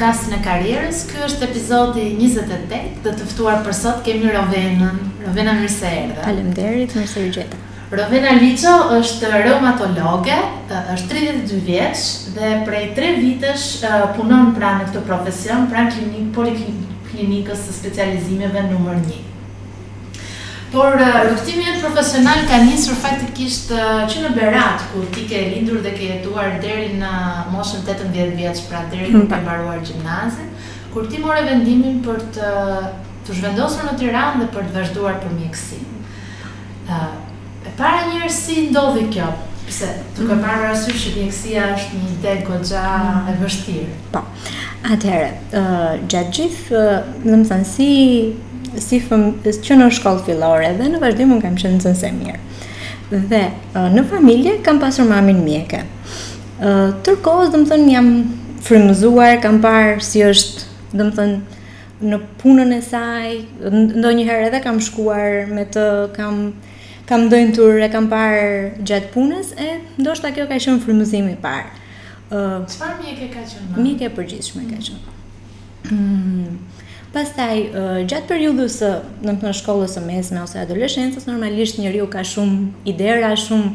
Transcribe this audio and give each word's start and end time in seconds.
podcastin 0.00 0.32
e 0.32 0.38
karierës. 0.40 1.00
Ky 1.10 1.20
është 1.26 1.44
epizodi 1.50 2.04
28. 2.16 3.02
Dhe 3.04 3.10
të 3.20 3.26
ftuar 3.34 3.58
për 3.66 3.74
sot 3.76 3.98
kemi 4.06 4.30
Rovenën. 4.32 4.80
Rovena 5.26 5.52
Mirseerdha. 5.58 6.24
Faleminderit, 6.24 6.94
mirëse 6.96 7.20
u 7.28 7.32
gjeta. 7.34 7.58
Rovena 7.92 8.32
Liço 8.38 8.72
është 8.96 9.30
reumatologe, 9.34 10.36
është 10.96 11.20
32 11.20 11.60
vjeç 11.68 12.04
dhe 12.38 12.52
prej 12.64 12.86
3 12.96 13.12
vitesh 13.18 13.64
punon 14.16 14.54
pranë 14.56 14.86
këtë 14.88 15.02
profesion, 15.10 15.66
pranë 15.72 15.92
klinik 15.98 16.30
poliklinikës 16.38 17.66
së 17.68 17.74
specializimeve 17.82 18.64
numër 18.70 19.02
1. 19.02 19.26
Por 20.72 20.90
rrugtimi 20.94 21.62
eh, 21.62 21.68
jot 21.68 21.80
profesional 21.82 22.44
ka 22.46 22.56
nisur 22.62 22.94
faktikisht 23.02 23.72
eh, 23.74 24.06
që 24.06 24.22
në 24.22 24.30
Berat, 24.36 24.84
ku 24.92 25.02
ti 25.14 25.24
ke 25.26 25.40
lindur 25.50 25.80
dhe 25.82 25.92
ke 25.98 26.10
jetuar 26.12 26.54
deri 26.62 26.92
në 27.00 27.14
moshën 27.54 27.82
18 27.90 28.36
vjeç, 28.38 28.62
pra 28.70 28.84
deri 28.92 29.10
hmm. 29.10 29.24
në 29.24 29.30
të 29.32 29.40
mbaruar 29.42 29.82
gjimnazin, 29.88 30.52
kur 30.94 31.08
ti 31.10 31.20
morë 31.24 31.42
vendimin 31.48 31.98
për 32.06 32.22
të 32.36 32.52
të 33.26 33.34
zhvendosur 33.36 33.84
në 33.84 33.96
Tiranë 34.00 34.40
dhe 34.40 34.46
për 34.54 34.68
të 34.70 34.74
vazhduar 34.78 35.18
për 35.24 35.34
mjekësin. 35.40 36.02
Eh, 36.86 37.06
e 37.70 37.74
para 37.78 38.06
njërë 38.12 38.30
si 38.38 38.60
ndodhi 38.70 39.08
kjo? 39.16 39.26
Pse, 39.66 39.88
të 40.14 40.30
ka 40.30 40.36
hmm. 40.38 40.46
parë 40.46 40.62
rasur 40.68 40.94
që 40.98 41.16
mjekësia 41.18 41.66
është 41.74 41.98
një 41.98 42.14
ide 42.14 42.38
goxha 42.46 42.86
e 43.30 43.34
vështirë? 43.42 43.98
Po, 44.14 44.22
atëherë, 44.86 45.66
gjatë 46.10 46.32
gjithë, 46.38 46.78
uh, 46.78 47.26
në 47.26 47.40
më 47.42 47.50
thënë 47.52 47.68
si 47.74 47.88
si 48.80 49.00
fëm, 49.02 49.22
që 49.44 49.76
në 49.78 49.88
shkollë 50.00 50.24
fillore 50.26 50.70
dhe 50.78 50.86
në 50.90 51.00
vazhdim 51.02 51.34
unë 51.36 51.44
kam 51.44 51.56
qenë 51.58 51.80
nëse 51.80 52.10
mirë. 52.16 52.40
Dhe 53.30 53.42
uh, 53.74 53.86
në 53.92 54.04
familje 54.12 54.56
kam 54.66 54.80
pasur 54.82 55.08
mamin 55.10 55.40
mjeke. 55.44 55.84
Uh, 56.60 56.90
tërkohës 57.06 57.52
dhe 57.52 57.62
më 57.62 57.70
thënë 57.72 57.92
jam 57.94 58.10
frimëzuar, 58.66 59.38
kam 59.44 59.60
parë 59.64 60.00
si 60.04 60.24
është 60.24 60.94
dhe 60.98 61.06
më 61.08 61.14
thënë 61.18 61.58
në 62.10 62.18
punën 62.40 62.70
e 62.76 62.80
saj, 62.84 63.30
ndo 63.70 64.10
edhe 64.22 64.60
kam 64.64 64.78
shkuar 64.80 65.50
me 65.52 65.66
të, 65.68 65.82
kam, 66.16 66.38
kam 67.06 67.26
dojnë 67.28 67.84
e 67.84 67.88
kam 67.92 68.06
parë 68.08 68.80
gjatë 68.88 69.10
punës, 69.12 69.50
e 69.60 69.74
ndoshta 70.00 70.30
kjo 70.32 70.46
ka 70.48 70.56
shumë 70.58 70.80
frimëzimi 70.86 71.34
parë. 71.44 71.68
Uh, 72.30 72.60
Qëfar 72.64 72.94
e 73.04 73.28
ka 73.34 73.42
qënë? 73.42 73.96
e 74.06 74.10
përgjithshme 74.16 74.68
ka 74.70 74.80
qënë. 74.84 75.18
Mm. 75.90 75.96
mm. 75.96 76.79
Pastaj 77.10 77.54
uh, 77.66 77.70
gjatë 78.06 78.28
periudhës 78.30 78.76
së, 78.78 78.88
do 79.24 79.32
të 79.34 79.40
thënë, 79.42 79.52
shkollës 79.58 79.96
së 79.98 80.02
mesme 80.04 80.44
ose 80.44 80.60
adoleshencës, 80.62 81.24
normalisht 81.26 81.80
njeriu 81.82 82.04
ka 82.12 82.22
shumë 82.32 82.68
idera, 82.92 83.32
shumë 83.44 83.70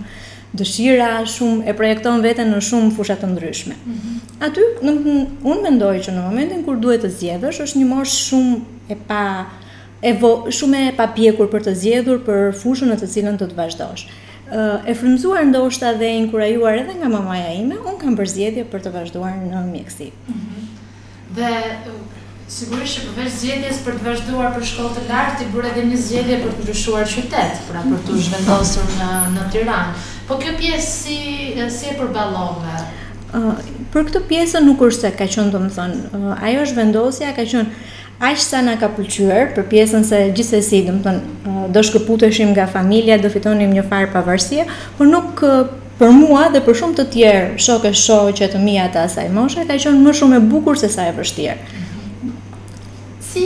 dëshira, 0.61 1.09
shumë 1.27 1.65
e 1.67 1.73
projekton 1.75 2.21
veten 2.23 2.53
në 2.53 2.61
shumë 2.69 2.93
fusha 2.95 3.17
të 3.19 3.33
ndryshme. 3.33 3.75
Mm 3.83 3.97
-hmm. 3.97 4.21
Aty, 4.47 4.63
do 4.85 4.91
të 5.01 5.15
unë 5.51 5.61
mendoj 5.67 5.93
që 6.07 6.13
në 6.15 6.23
momentin 6.29 6.63
kur 6.63 6.79
duhet 6.85 7.03
të 7.03 7.11
zgjedhësh, 7.17 7.59
është 7.67 7.79
një 7.81 7.89
moshë 7.91 8.17
shumë 8.23 8.55
e 8.95 8.97
pa 9.09 9.21
e 10.01 10.13
vo, 10.21 10.31
shumë 10.59 10.85
e 10.87 10.95
papjekur 11.01 11.51
për 11.51 11.61
të 11.67 11.73
zgjedhur 11.81 12.23
për 12.29 12.39
fushën 12.61 12.91
në 12.93 12.99
të 13.01 13.07
cilën 13.15 13.35
do 13.37 13.45
të 13.51 13.55
vazhdosh. 13.59 14.07
Ë 14.51 14.89
e 14.89 14.93
frymzuar 14.95 15.43
ndoshta 15.51 15.91
dhe 15.99 16.07
inkurajuar 16.21 16.73
edhe 16.83 16.93
nga 17.01 17.09
mamaja 17.09 17.51
ime, 17.61 17.75
un 17.89 17.95
kam 18.03 18.15
përzgjedhje 18.17 18.63
për 18.71 18.79
të 18.81 18.89
vazhduar 18.95 19.33
në 19.51 19.65
mjeksi. 19.75 20.05
Mm 20.27 20.33
-hmm. 20.33 21.35
Dhe 21.37 21.51
Sigurisht 22.45 22.93
që 22.99 23.03
përveç 23.09 23.37
zgjedhjes 23.39 23.77
për 23.85 23.95
të 23.97 24.05
vazhduar 24.05 24.51
për 24.53 24.65
shkollë 24.69 24.97
të 24.97 25.03
lartë, 25.09 25.37
i 25.41 25.47
bura 25.53 25.69
edhe 25.71 25.85
një 25.89 25.97
zgjedhje 26.01 26.35
për 26.43 26.51
të 26.53 26.65
ndryshuar 26.65 27.07
qytet, 27.09 27.61
pra 27.69 27.81
për 27.89 28.01
të 28.05 28.17
zhvendosur 28.27 28.91
në 28.99 29.07
në 29.33 29.45
Tiranë. 29.55 30.01
Po 30.29 30.37
kjo 30.43 30.51
pjesë 30.61 30.85
si 30.85 31.15
si 31.77 31.89
e 31.89 31.95
përballove? 31.97 32.83
Uh, 33.33 33.63
për 33.93 34.05
këtë 34.11 34.21
pjesë 34.29 34.61
nuk 34.67 34.83
është 34.85 35.01
se 35.01 35.11
ka 35.17 35.25
qenë 35.33 35.55
domethënë, 35.55 35.97
uh, 35.97 36.43
ajo 36.45 36.65
është 36.67 36.79
vendosja 36.83 37.31
ka 37.35 37.47
qenë 37.49 37.87
aq 38.29 38.39
sa 38.43 38.61
na 38.63 38.75
ka 38.79 38.91
pëlqyer 38.93 39.49
për 39.57 39.65
pjesën 39.73 40.05
se 40.07 40.19
gjithsesi 40.37 40.83
domethënë 40.85 41.39
uh, 41.49 41.65
do 41.73 41.83
shkëputeshim 41.89 42.51
nga 42.53 42.67
familja, 42.75 43.17
do 43.25 43.31
fitonim 43.33 43.73
një 43.79 43.87
farë 43.89 44.11
pavarësie, 44.13 44.67
por 45.01 45.09
nuk 45.09 45.41
uh, 45.41 45.65
për 45.97 46.13
mua 46.21 46.45
dhe 46.53 46.61
për 46.67 46.77
shumë 46.83 46.95
të 47.01 47.07
tjerë 47.09 47.49
shokë 47.65 47.95
e 48.45 48.51
të 48.53 48.61
mia 48.69 48.85
të 48.93 49.07
asaj 49.07 49.31
ka 49.33 49.81
qenë 49.87 50.05
më 50.05 50.15
shumë 50.21 50.37
e 50.37 50.45
bukur 50.53 50.77
se 50.77 50.91
sa 50.97 51.07
e 51.09 51.17
vështirë. 51.17 51.57
Mm 51.65 51.84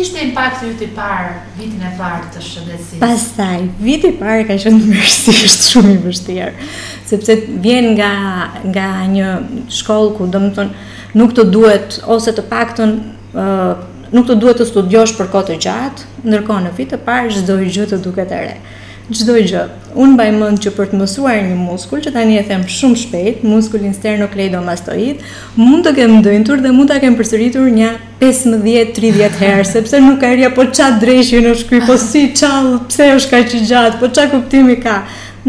ishte 0.01 0.19
impakti 0.23 0.65
yt 0.71 0.81
i 0.85 0.89
parë 0.95 1.33
vitin 1.59 1.81
e 1.83 1.89
parë 1.99 2.29
të 2.33 2.41
shëndetësisë? 2.45 2.99
Pastaj, 3.01 3.59
viti 3.83 4.11
i 4.13 4.15
parë 4.19 4.45
ka 4.47 4.55
qenë 4.61 4.81
vërtet 4.85 5.61
shumë 5.69 5.93
i 5.95 5.99
vështirë, 6.05 6.49
sepse 7.09 7.35
vjen 7.65 7.91
nga 7.97 8.11
nga 8.75 8.87
një 9.11 9.35
shkollë 9.79 10.13
ku 10.17 10.27
domethën 10.35 10.71
nuk 11.19 11.35
të 11.35 11.47
duhet 11.55 11.99
ose 12.15 12.33
të 12.39 12.45
paktën 12.51 12.95
ë 13.33 13.45
uh, 13.45 13.85
nuk 14.09 14.25
të 14.25 14.39
duhet 14.41 14.57
të 14.61 14.65
studiosh 14.71 15.13
për 15.19 15.27
kohë 15.35 15.49
të 15.51 15.59
gjatë, 15.67 16.07
ndërkohë 16.25 16.63
në 16.67 16.73
vit 16.79 16.93
të 16.95 17.01
parë 17.05 17.33
çdo 17.35 17.59
gjë 17.61 17.89
të 17.91 17.99
duket 18.07 18.31
e 18.39 18.43
re. 18.47 18.55
Uh, 18.59 18.77
Çdo 19.09 19.33
gjë. 19.41 19.61
Un 19.97 20.11
mbaj 20.13 20.27
mend 20.37 20.59
që 20.61 20.69
për 20.75 20.91
të 20.91 20.97
mësuar 20.99 21.39
një 21.47 21.55
muskul, 21.57 21.97
që 22.05 22.11
tani 22.13 22.35
e 22.37 22.41
them 22.45 22.61
shumë 22.69 22.97
shpejt, 23.07 23.39
muskulin 23.49 23.95
sternocleidomastoid, 23.95 25.23
mund 25.57 25.81
të 25.87 25.93
kem 25.97 26.13
ndëntur 26.19 26.61
dhe 26.61 26.69
mund 26.75 26.91
ta 26.93 26.99
kem 27.01 27.15
përsëritur 27.17 27.71
një 27.73 27.87
15-30 28.21 29.39
herë, 29.41 29.63
sepse 29.65 30.01
nuk 30.05 30.19
ka 30.21 30.29
rria 30.35 30.51
po 30.53 30.67
çat 30.69 30.99
dreshi 31.01 31.41
në 31.41 31.55
shkry, 31.63 31.81
po 31.89 31.97
si 31.97 32.27
çall, 32.37 32.77
pse 32.85 33.09
është 33.15 33.33
kaq 33.33 33.57
i 33.57 33.63
gjatë, 33.71 33.97
po 34.03 34.11
qa 34.13 34.27
kuptimi 34.35 34.77
ka. 34.85 34.99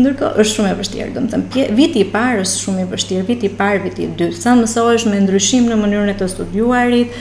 Ndërkohë 0.00 0.40
është 0.40 0.56
shumë 0.62 0.72
e 0.72 0.78
vështirë, 0.80 1.10
do 1.18 1.26
të 1.28 1.42
pje, 1.52 1.68
viti 1.82 2.06
i 2.06 2.08
parë 2.16 2.40
është 2.46 2.64
shumë 2.64 2.86
i 2.86 2.88
vështirë, 2.94 3.28
viti 3.28 3.50
i 3.50 3.52
parë, 3.60 3.84
viti 3.84 4.06
i 4.08 4.08
dytë, 4.08 4.40
sa 4.40 4.56
mësohesh 4.56 5.04
me 5.10 5.20
ndryshim 5.26 5.68
në 5.68 5.76
mënyrën 5.82 6.14
e 6.14 6.18
të 6.22 6.30
studiuarit, 6.32 7.18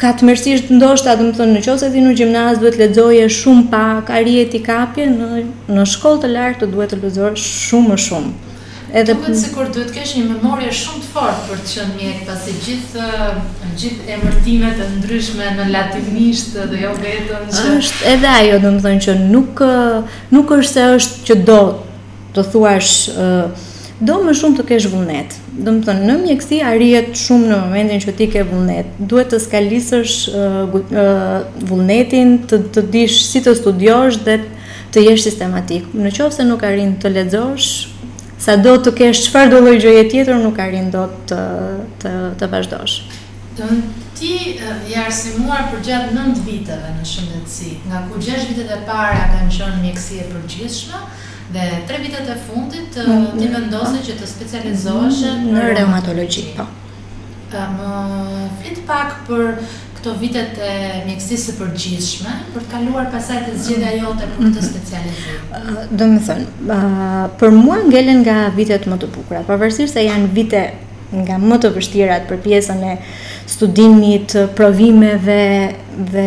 ka 0.00 0.14
të 0.16 0.24
mërësisht 0.28 0.70
ndoshta 0.72 1.12
dhe 1.20 1.26
më 1.28 1.34
thënë 1.36 1.56
në 1.56 1.60
qose 1.66 1.88
ti 1.92 2.00
në 2.00 2.12
gjimnaz 2.16 2.60
duhet 2.62 2.76
ledzoje 2.80 3.26
shumë 3.36 3.66
pak, 3.72 4.08
a 4.16 4.20
rjeti 4.24 4.62
kapje 4.64 5.08
në, 5.10 5.28
në 5.76 5.84
shkollë 5.94 6.22
të 6.22 6.30
lartë 6.34 6.60
të 6.64 6.68
duhet 6.72 6.94
të 6.94 7.00
ledzoje 7.02 7.42
shumë 7.46 7.92
më 7.92 7.98
shumë. 8.06 8.30
Edhe 8.90 9.12
duhet 9.14 9.36
se 9.42 9.50
kur 9.54 9.68
duhet 9.70 9.92
kesh 9.94 10.16
një 10.16 10.22
memorje 10.32 10.70
shumë 10.78 11.04
të 11.04 11.10
fortë 11.12 11.44
për 11.50 11.60
të 11.66 11.74
qenë 11.74 11.92
mjek, 12.00 12.22
pasi 12.30 12.56
gjithë 12.64 13.10
eh, 13.10 13.68
gjithë 13.82 14.16
emërtimet 14.16 14.80
e 14.80 14.88
ndryshme 14.96 15.52
në 15.60 15.68
latinisht 15.74 16.56
dhe 16.72 16.80
jo 16.86 16.96
vetëm 16.96 17.52
është 17.84 18.10
edhe 18.14 18.32
ajo, 18.38 18.58
thënë, 18.66 18.98
që 19.06 19.18
nuk 19.28 19.62
eh, 19.68 20.20
nuk 20.34 20.56
është 20.56 20.72
se 20.72 20.88
është 20.96 21.28
që 21.28 21.38
do 21.52 21.60
të 22.38 22.48
thuash 22.54 22.96
eh, 23.20 23.70
do 24.00 24.18
më 24.24 24.32
shumë 24.40 24.62
të 24.62 24.68
kesh 24.72 24.88
vullnet, 24.94 25.38
do 25.64 25.72
të 25.76 25.82
thonë 25.86 26.06
në 26.08 26.14
mjeksi 26.24 26.58
arrihet 26.64 27.10
shumë 27.20 27.50
në 27.50 27.58
momentin 27.64 28.02
që 28.02 28.14
ti 28.18 28.26
ke 28.32 28.44
vullnet. 28.48 28.94
Duhet 29.10 29.30
të 29.32 29.40
skalisësh 29.44 30.16
uh, 30.30 30.58
uh, 30.66 31.36
vullnetin, 31.68 32.38
të 32.50 32.62
të 32.74 32.84
dish 32.94 33.20
si 33.30 33.42
të 33.44 33.54
studiosh 33.60 34.20
dhe 34.26 34.38
të 34.94 35.04
jesh 35.10 35.26
sistematik. 35.28 35.88
Në 35.94 36.14
qoftë 36.16 36.40
se 36.40 36.46
nuk 36.48 36.64
arrin 36.70 36.94
të 37.02 37.12
lexosh, 37.18 37.70
sado 38.40 38.78
të 38.86 38.94
kesh 39.00 39.26
çfarë 39.28 39.52
do 39.56 39.62
lloj 39.66 39.76
gjëje 39.84 40.06
tjetër 40.12 40.40
nuk 40.42 40.60
arrin 40.64 40.90
dot 40.92 41.16
të 41.30 41.40
të 42.04 42.14
të 42.40 42.50
vazhdosh. 42.52 42.98
Do 43.60 43.68
të 43.70 44.12
ti 44.20 44.34
uh, 44.56 44.76
je 44.88 45.00
arsimuar 45.04 45.68
për 45.72 45.84
gjatë 45.86 46.16
9 46.18 46.44
viteve 46.48 46.94
në 46.96 47.06
shëndetësi. 47.12 47.72
Nga 47.88 48.04
ku 48.08 48.20
6 48.32 48.50
vitet 48.52 48.70
e 48.70 48.80
para 48.88 49.26
kanë 49.34 49.50
qenë 49.60 49.82
mjeksi 49.86 50.22
e 50.24 50.28
përgjithshme. 50.34 51.08
Dhe 51.52 51.82
tre 51.86 51.98
vitet 51.98 52.28
e 52.30 52.34
fundit 52.46 52.92
të 52.94 53.04
mm, 53.08 53.24
ti 53.38 53.46
mm, 53.48 53.54
vendose 53.56 53.96
mm. 53.96 54.04
që 54.06 54.14
të 54.20 54.26
specializoheshe 54.30 55.32
në 55.48 55.64
reumatologji, 55.76 56.44
po. 56.54 56.66
Më 57.50 57.92
flit 58.60 58.78
pak 58.86 59.16
për 59.26 59.48
këto 59.96 60.12
vitet 60.20 60.60
e 60.62 60.74
mjekësisë 61.08 61.48
së 61.48 61.54
përgjithshme 61.58 62.34
për 62.54 62.62
të 62.62 62.70
kaluar 62.70 63.08
pasaj 63.12 63.40
të 63.48 63.56
zgjedhja 63.64 63.90
jote 63.96 64.28
për 64.30 64.44
këtë 64.44 64.62
specializim. 64.68 65.42
Do 65.98 66.04
të 66.04 66.20
thonë, 66.28 66.84
për 67.42 67.58
mua 67.58 67.80
ngelen 67.88 68.22
nga 68.22 68.38
vitet 68.54 68.86
më 68.88 69.00
të 69.02 69.10
bukura, 69.16 69.42
pavarësisht 69.50 69.98
se 69.98 70.06
janë 70.06 70.30
vite 70.38 70.62
nga 71.10 71.40
më 71.42 71.58
të 71.64 71.72
vështirat 71.74 72.28
për 72.30 72.38
pjesën 72.46 72.86
e 72.92 72.94
studimit, 73.50 74.36
provimeve, 74.54 75.40
dhe 76.12 76.26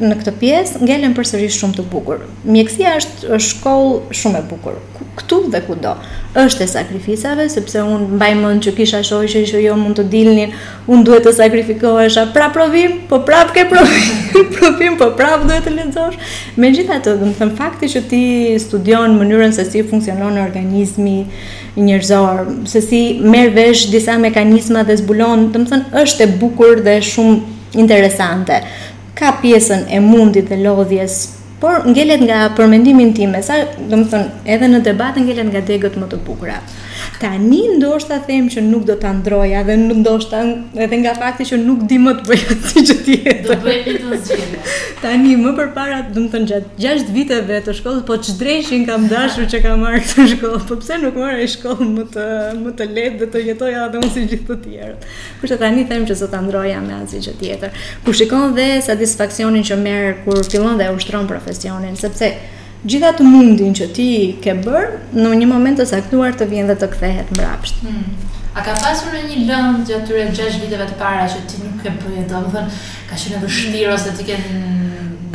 në 0.00 0.16
këtë 0.20 0.32
pjesë 0.40 0.80
ngelen 0.86 1.12
përsëri 1.16 1.48
shumë 1.52 1.76
të 1.78 1.84
bukur. 1.92 2.22
Mjekësia 2.48 2.94
është 3.00 3.38
shkollë 3.46 4.16
shumë 4.16 4.40
e 4.42 4.46
bukur, 4.48 4.78
këtu 5.18 5.38
dhe 5.52 5.60
kudo. 5.66 5.94
Është 6.40 6.62
e 6.62 6.68
sakrificave 6.70 7.48
sepse 7.50 7.82
un 7.82 8.04
mbaj 8.14 8.30
mend 8.38 8.62
që 8.64 8.72
kisha 8.76 9.00
shoqë 9.06 9.42
që 9.50 9.62
jo 9.64 9.74
mund 9.78 9.98
të 9.98 10.04
dilnin, 10.12 10.52
un 10.88 11.02
duhet 11.04 11.24
të 11.26 11.32
sakrifikohesha. 11.40 12.28
Pra 12.36 12.48
provim, 12.54 13.00
po 13.10 13.18
prap 13.26 13.50
ke 13.56 13.64
provim, 13.70 14.20
provim 14.54 14.98
po 15.00 15.08
prap 15.18 15.44
duhet 15.48 15.66
të 15.66 15.74
lexosh. 15.80 16.20
Megjithatë, 16.62 17.16
do 17.20 17.32
të 17.32 17.40
them 17.40 17.54
fakti 17.58 17.90
që 17.90 18.04
ti 18.12 18.22
studion 18.62 19.18
mënyrën 19.18 19.54
se 19.56 19.66
si 19.66 19.82
funksionon 19.90 20.38
organizmi 20.44 21.18
njerëzor, 21.76 22.68
se 22.70 22.80
si 22.82 23.02
merr 23.22 23.50
vesh 23.54 23.88
disa 23.92 24.16
mekanizma 24.18 24.84
dhe 24.86 24.96
zbulon, 25.02 25.48
do 25.54 25.64
të 25.64 25.70
them 25.70 25.84
është 26.04 26.28
e 26.28 26.34
bukur 26.40 26.82
dhe 26.86 27.00
shumë 27.06 27.58
interesante 27.80 28.56
ka 29.20 29.30
pjesën 29.44 29.80
e 29.96 29.98
mundit 30.10 30.48
dhe 30.50 30.56
lodhjes, 30.66 31.14
por 31.60 31.74
ngelet 31.90 32.22
nga 32.28 32.38
përmendimin 32.56 33.10
tim, 33.16 33.34
sa, 33.48 33.54
domethënë, 33.92 34.28
edhe 34.52 34.66
në 34.72 34.78
debat 34.88 35.14
ngelet 35.22 35.48
nga 35.52 35.62
degët 35.68 35.94
më 36.00 36.06
të 36.08 36.16
bukura. 36.26 36.56
Tani 37.20 37.58
ndoshta 37.76 38.16
them 38.24 38.46
që 38.48 38.62
nuk 38.64 38.86
do 38.88 38.94
ta 38.96 39.10
ndroja 39.12 39.60
dhe 39.68 39.74
ndoshta 39.84 40.38
edhe 40.84 40.96
nga 41.02 41.10
fakti 41.20 41.44
që 41.50 41.56
nuk 41.66 41.80
di 41.90 41.98
më 42.00 42.14
të 42.16 42.22
bëj 42.28 42.44
atë 42.54 42.70
si 42.70 42.82
që 42.88 42.94
ti. 43.04 43.16
Do 43.44 43.56
bëj 43.60 43.88
të 43.88 44.20
zgjidhje. 44.24 44.60
Tani 45.02 45.34
më 45.42 45.50
përpara 45.58 45.98
do 46.08 46.22
të 46.22 46.30
thon 46.32 46.46
gjat 46.48 46.70
6 46.80 47.10
viteve 47.12 47.58
të 47.66 47.74
shkollës, 47.76 48.06
po 48.08 48.16
ç'dreshin 48.24 48.86
kam 48.88 49.04
dashur 49.12 49.44
që 49.52 49.60
kam 49.66 49.84
marrë 49.84 50.00
këtë 50.06 50.26
shkollë. 50.32 50.60
Po 50.70 50.78
pse 50.80 50.96
nuk 51.04 51.18
mora 51.20 51.36
në 51.42 51.48
shkollë 51.58 51.90
më 51.92 52.04
të 52.14 52.24
më 52.64 52.72
të 52.80 52.86
lehtë 52.94 53.20
dhe 53.20 53.28
të 53.36 53.44
jetoja 53.50 53.82
edhe 53.90 54.04
më 54.06 54.12
si 54.16 54.24
gjithë 54.30 54.48
të 54.48 54.56
tjerët. 54.70 55.10
Por 55.44 55.52
tani 55.64 55.84
them 55.92 56.06
që 56.08 56.16
zot 56.22 56.32
ta 56.32 56.40
ndroja 56.48 56.80
me 56.88 56.96
asgjë 57.02 57.24
që 57.28 57.36
tjetër. 57.42 57.78
Ku 58.08 58.16
shikon 58.20 58.56
dhe 58.56 58.70
satisfaksionin 58.88 59.68
që 59.68 59.78
merr 59.84 60.16
kur 60.24 60.40
fillon 60.48 60.80
dhe 60.80 60.88
ushtron 60.96 61.28
profesionin, 61.28 62.00
sepse 62.00 62.32
gjitha 62.86 63.10
të 63.16 63.24
mundin 63.28 63.74
që 63.76 63.86
ti 63.94 64.06
ke 64.42 64.54
bërë 64.64 65.16
në 65.20 65.32
një 65.42 65.48
moment 65.50 65.76
të 65.80 65.84
saktuar 65.90 66.32
të 66.38 66.46
vjen 66.50 66.70
dhe 66.70 66.76
të 66.80 66.88
kthehet 66.94 67.32
mbrapsht. 67.34 67.82
Hmm. 67.84 68.28
A 68.56 68.64
ka 68.66 68.72
pasur 68.80 69.12
në 69.14 69.24
një 69.28 69.46
lëndë 69.46 69.84
gjatë 69.86 70.08
tyre 70.08 70.26
6 70.40 70.60
viteve 70.64 70.86
të 70.88 70.96
para 70.98 71.26
që 71.30 71.42
ti 71.50 71.60
nuk 71.62 71.82
ke 71.84 71.92
bërë, 72.00 72.24
do 72.32 72.42
thënë, 72.54 72.78
ka 73.10 73.18
qenë 73.20 73.42
vështirë 73.44 73.92
ose 73.94 74.14
ti 74.18 74.26
ke 74.30 74.38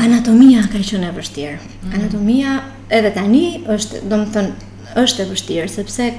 anatomia 0.06 0.66
ka 0.72 0.82
qenë 0.82 1.10
e 1.12 1.18
vështirë. 1.20 1.58
Hmm. 1.58 1.98
Anatomia 2.00 2.58
edhe 2.90 3.14
tani 3.16 3.46
është, 3.72 4.02
do 4.10 4.20
më 4.24 4.30
thënë, 4.34 4.72
është 5.06 5.24
e 5.24 5.30
vështirë 5.30 5.72
sepse 5.78 6.10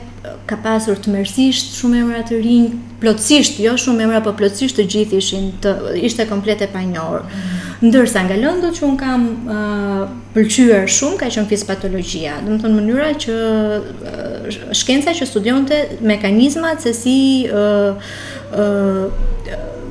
ka 0.46 0.56
pasur 0.64 0.99
të 1.00 1.11
mërsisht 1.12 1.75
shumë 1.76 2.00
emra 2.05 2.23
të 2.26 2.38
rinj, 2.43 2.70
plotësisht, 3.02 3.61
jo 3.62 3.76
shumë 3.78 4.06
emra, 4.06 4.23
po 4.25 4.32
plotësisht 4.38 4.78
të 4.78 4.88
gjithë 4.94 5.20
ishin 5.20 5.52
të 5.62 5.75
ishte 6.06 6.26
komplet 6.31 6.62
e 6.67 6.70
panjohur. 6.73 7.26
Hmm 7.34 7.56
Ndërsa 7.84 8.23
nga 8.25 8.37
lëndët 8.40 8.78
që 8.78 8.84
unë 8.88 8.96
kam 9.00 9.25
uh, 9.52 10.08
pëlqyer 10.32 10.87
shumë 10.88 11.19
ka 11.20 11.26
qenë 11.34 11.49
fizpatologjia, 11.50 12.38
do 12.46 12.55
të 12.55 12.62
thonë 12.62 12.78
mënyra 12.78 13.08
që 13.20 13.34
uh, 13.37 14.46
shkenca 14.81 15.12
që 15.19 15.28
studionte 15.28 15.81
mekanizmat 16.08 16.81
se 16.87 16.94
si 16.96 17.17
ë 17.44 17.67
uh, 17.93 18.14
ë 18.56 18.69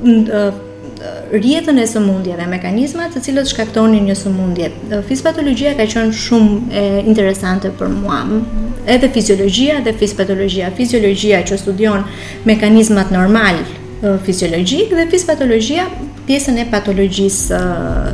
uh, 0.02 0.26
uh, 0.26 0.62
rjetën 1.30 1.78
e 1.78 1.84
sëmundjeve, 1.86 2.46
mekanizmat 2.50 3.12
të 3.14 3.20
cilët 3.28 3.50
shkaktonin 3.52 4.06
një 4.08 4.14
sëmundje. 4.18 4.68
Fizpatologjia 5.06 5.76
ka 5.78 5.86
qenë 5.92 6.14
shumë 6.26 6.60
e 6.72 6.84
interesante 7.04 7.70
për 7.78 7.90
mua. 8.00 8.24
Edhe 8.90 9.12
fiziologjia 9.14 9.78
dhe 9.86 9.94
fizpatologjia, 10.00 10.72
fiziologjia 10.78 11.44
që 11.46 11.58
studion 11.62 12.02
mekanizmat 12.50 13.12
normal 13.14 13.62
fiziologjik 14.26 14.90
dhe 14.94 15.04
fizpatologjia 15.10 15.84
pjesën 16.26 16.56
e 16.62 16.64
patologjisë 16.70 17.58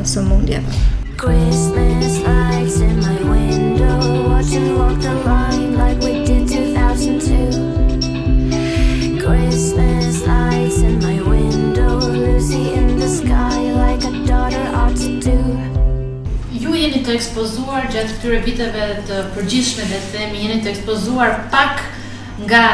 së 0.07 0.19
mundjeve. 0.27 0.67
Christmas 1.23 2.13
lights 2.25 2.75
in 2.83 2.95
my 3.01 3.17
window 3.29 3.97
Watching 4.33 4.67
walk 4.77 5.01
like 5.77 5.97
2002 6.01 6.65
Christmas 9.21 10.05
lights 10.25 10.77
in 10.81 10.93
my 11.01 11.17
window 11.29 11.93
in 12.11 12.85
the 12.99 13.07
sky 13.19 13.59
like 13.83 14.03
a 14.05 14.11
daughter 14.27 14.63
ought 14.77 14.97
to 14.97 15.09
do 15.29 15.39
Ju 16.61 16.71
jeni 16.79 16.99
të 17.05 17.11
ekspozuar 17.19 17.83
gjatë 17.93 18.11
këtyre 18.17 18.39
viteve 18.47 18.85
të 19.09 19.17
përgjithshme 19.37 19.83
dhe 19.93 19.99
themi 20.13 20.35
jeni 20.47 20.57
të 20.63 20.67
ekspozuar 20.75 21.29
pak 21.53 21.75
nga 22.47 22.65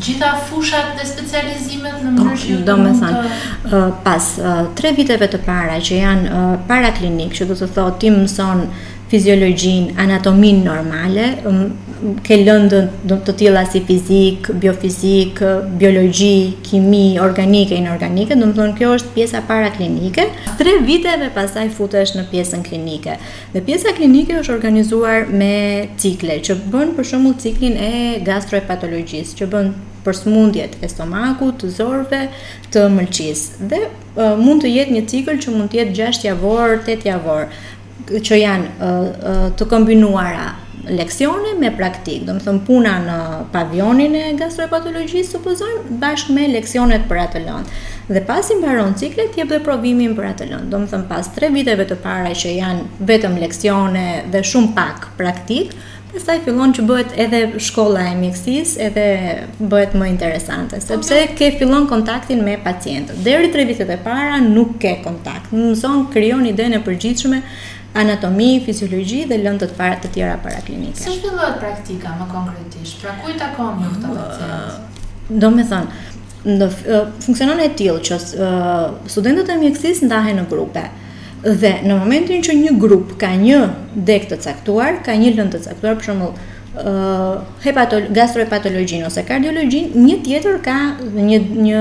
gjitha 0.00 0.30
fushat 0.50 0.86
dhe 0.98 1.06
specializimet 1.14 2.02
në 2.04 2.14
po, 2.16 2.24
mënyrë 2.24 2.40
që 2.42 2.58
do 2.68 2.76
të 2.82 2.96
thonë 3.02 3.84
pas 4.06 4.30
tre 4.78 4.94
viteve 4.96 5.28
të 5.34 5.40
para 5.46 5.78
që 5.88 6.00
janë 6.00 6.42
para 6.68 6.92
klinik, 6.98 7.34
që 7.38 7.48
do 7.52 7.58
të 7.58 7.70
thotë 7.76 8.00
ti 8.04 8.12
mëson 8.14 8.64
fiziologjin, 9.12 9.92
anatomin 10.00 10.62
normale, 10.64 11.28
ke 12.26 12.36
lëndën 12.42 12.88
të 13.24 13.34
tilla 13.38 13.62
si 13.70 13.80
fizik, 13.86 14.48
biofizik, 14.60 15.40
biologji, 15.78 16.56
kimi, 16.66 17.18
organike, 17.22 17.76
inorganike, 17.78 18.36
do 18.38 18.48
të 18.50 18.56
thonë 18.58 18.76
kjo 18.78 18.90
është 18.98 19.12
pjesa 19.14 19.42
para 19.48 19.70
klinike. 19.74 20.26
3 20.58 20.78
vite 20.86 21.14
më 21.20 21.28
pas 21.34 21.56
futesh 21.76 22.14
në 22.16 22.24
pjesën 22.32 22.64
klinike. 22.66 23.16
Dhe 23.52 23.62
pjesa 23.64 23.92
klinike 23.96 24.40
është 24.40 24.52
organizuar 24.54 25.26
me 25.30 25.88
cikle 25.98 26.40
që 26.42 26.58
bën 26.72 26.94
për 26.96 27.04
shembull 27.10 27.38
ciklin 27.40 27.76
e 27.78 27.92
gastroepatologjisë, 28.26 29.36
që 29.38 29.48
bën 29.52 29.70
për 30.04 30.12
smundjet 30.18 30.76
e 30.82 30.88
stomakut, 30.88 31.60
të 31.62 31.70
zorve, 31.78 32.20
të 32.74 32.88
mëlçisë. 32.98 33.68
Dhe 33.70 33.78
uh, 33.86 34.34
mund 34.40 34.62
të 34.64 34.74
jetë 34.74 34.92
një 34.98 35.04
cikël 35.08 35.40
që 35.40 35.54
mund 35.54 35.72
të 35.72 35.80
jetë 35.80 35.96
6 36.18 36.26
javor, 36.28 36.76
8 36.82 37.08
javor 37.08 37.48
që 38.10 38.36
janë 38.40 38.68
uh, 38.82 39.08
uh, 39.30 39.48
të 39.56 39.64
kombinuara 39.70 40.50
leksioni 40.96 41.52
me 41.60 41.70
praktik, 41.76 42.24
do 42.26 42.34
më 42.36 42.40
thëmë 42.44 42.62
puna 42.66 42.92
në 43.06 43.16
pavionin 43.54 44.14
e 44.18 44.24
gastroepatologjisë, 44.40 45.30
supozojmë 45.32 45.98
bashkë 46.02 46.36
me 46.36 46.48
leksionet 46.52 47.06
për 47.08 47.20
atë 47.24 47.42
lëndë. 47.46 47.78
Dhe 48.12 48.24
pas 48.28 48.50
i 48.52 48.58
mbaron 48.58 48.94
ciklet, 49.00 49.36
jep 49.38 49.52
dhe 49.54 49.62
provimin 49.64 50.14
për 50.18 50.28
atë 50.34 50.50
lëndë. 50.52 50.70
Do 50.74 50.82
më 50.84 50.90
thëmë 50.92 51.08
pas 51.12 51.30
tre 51.36 51.50
viteve 51.54 51.86
të 51.88 52.00
para 52.04 52.34
që 52.36 52.54
janë 52.58 53.08
vetëm 53.10 53.40
leksione 53.42 54.06
dhe 54.34 54.44
shumë 54.52 54.72
pak 54.76 55.08
praktik, 55.18 55.72
pastaj 56.12 56.38
fillon 56.44 56.70
që 56.76 56.84
bëhet 56.86 57.14
edhe 57.24 57.40
shkolla 57.68 58.04
e 58.12 58.16
mjekësis 58.20 58.76
edhe 58.86 59.06
bëhet 59.58 59.96
më 59.98 60.12
interesante, 60.12 60.78
sepse 60.80 61.10
okay. 61.24 61.32
ke 61.40 61.54
fillon 61.58 61.88
kontaktin 61.90 62.44
me 62.46 62.54
pacientët. 62.62 63.18
Deri 63.26 63.50
tre 63.50 63.64
vitet 63.66 63.90
e 63.90 63.96
para 64.04 64.38
nuk 64.42 64.76
ke 64.84 65.00
kontakt, 65.02 65.50
Në 65.54 65.70
mëson 65.72 66.04
kryon 66.12 66.46
ide 66.48 66.70
në 66.72 66.80
përgjithshme 66.86 67.40
anatomi, 67.94 68.60
fiziologji 68.66 69.20
dhe 69.30 69.36
lëndët 69.40 69.70
fara 69.78 69.96
të 70.02 70.08
tjera 70.16 70.36
para 70.42 70.58
Si 70.64 70.72
fillohet 71.20 71.56
praktika 71.60 72.08
më 72.20 72.26
konkretisht? 72.32 72.94
Pra 73.02 73.12
ku 73.22 73.30
i 73.30 73.32
takon 73.38 73.74
këto 73.82 74.08
pacientë? 74.18 74.68
Do 75.40 75.48
të 75.48 75.52
them 75.68 75.84
ndo 76.44 76.66
funksionon 77.24 77.58
e 77.64 77.68
tillë 77.72 78.00
që 78.04 78.14
uh, 78.18 78.24
studentët 79.08 79.48
e 79.48 79.54
mjekësisë 79.56 80.04
ndahen 80.04 80.36
në 80.38 80.44
grupe 80.50 80.82
dhe 81.44 81.70
në 81.88 81.94
momentin 81.96 82.40
që 82.44 82.52
një 82.58 82.72
grup 82.82 83.06
ka 83.20 83.30
një 83.40 83.62
dek 83.96 84.24
të 84.28 84.36
caktuar, 84.44 84.92
ka 85.06 85.12
një 85.16 85.30
lëndë 85.38 85.52
të 85.54 85.58
caktuar, 85.70 85.94
për 85.96 86.04
shembull, 86.10 86.34
uh, 86.76 87.36
ose 89.08 89.24
kardiologjin, 89.30 89.86
një 89.96 90.16
tjetër 90.26 90.54
ka 90.66 90.76
një 91.30 91.38
një 91.68 91.80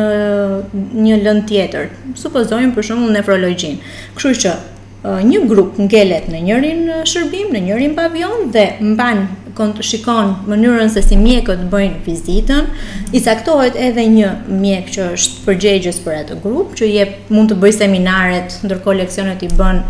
një 1.04 1.20
lëndë 1.26 1.46
tjetër. 1.52 1.84
Supozojmë 2.24 2.72
për 2.78 2.84
shembull 2.92 3.12
nefrologjin. 3.20 3.76
Kështu 4.16 4.32
që 4.46 4.54
një 5.04 5.40
grup 5.52 5.76
ngelet 5.80 6.30
në 6.32 6.40
njërin 6.46 6.84
shërbim, 7.08 7.50
në 7.52 7.60
njërin 7.66 7.96
pavion 7.98 8.46
dhe 8.54 8.68
mban 8.94 9.26
kont 9.58 9.82
shikon 9.84 10.30
mënyrën 10.48 10.90
se 10.90 11.04
si 11.06 11.18
mjekët 11.20 11.66
bëjnë 11.70 12.00
vizitën, 12.08 12.70
i 13.14 13.20
saktohet 13.22 13.76
edhe 13.78 14.06
një 14.14 14.30
mjek 14.48 14.88
që 14.96 15.10
është 15.18 15.44
përgjegjës 15.48 16.00
për 16.06 16.16
atë 16.22 16.40
grup, 16.46 16.72
që 16.80 16.88
jep 16.90 17.30
mund 17.34 17.52
të 17.52 17.60
bëj 17.62 17.76
seminaret, 17.82 18.56
ndërkohë 18.66 19.00
leksionet 19.04 19.44
i 19.46 19.52
bën 19.60 19.84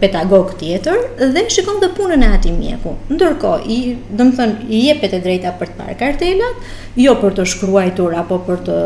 pedagog 0.00 0.50
tjetër 0.60 1.04
dhe 1.32 1.42
shikon 1.48 1.78
dhe 1.80 1.88
punën 1.96 2.20
e 2.20 2.26
atij 2.36 2.52
mjeku. 2.56 2.96
Ndërkohë 3.14 3.70
i, 3.70 3.78
do 4.10 4.26
thënë, 4.36 4.66
i 4.68 4.82
jepet 4.90 5.14
e 5.16 5.22
drejta 5.24 5.54
për 5.60 5.70
të 5.70 5.78
parë 5.78 5.94
kartelat, 6.00 6.72
jo 7.00 7.14
për 7.22 7.38
të 7.38 7.46
shkruajtur 7.54 8.18
apo 8.24 8.40
për 8.48 8.60
të 8.68 8.80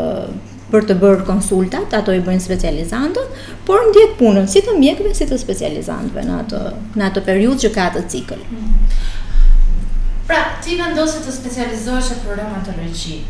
për 0.72 0.86
të 0.88 0.96
bërë 1.00 1.26
konsultat, 1.28 1.94
ato 1.96 2.12
i 2.12 2.20
bëjnë 2.24 2.44
specializantët, 2.44 3.40
por 3.68 3.84
ndjek 3.90 4.16
punën 4.20 4.48
si 4.50 4.62
të 4.64 4.76
mjekëve, 4.78 5.14
si 5.16 5.28
të 5.30 5.38
specializantëve 5.40 6.24
në 6.28 6.36
atë 6.42 6.62
në 6.98 7.06
atë 7.08 7.22
periudhë 7.28 7.62
që 7.64 7.70
ka 7.76 7.86
atë 7.92 8.02
cikël. 8.12 8.42
Pra, 10.28 10.42
ti 10.64 10.76
vendosit 10.76 11.24
të 11.24 11.32
specializohesh 11.38 12.10
për 12.24 12.40
reumatologji. 12.42 13.22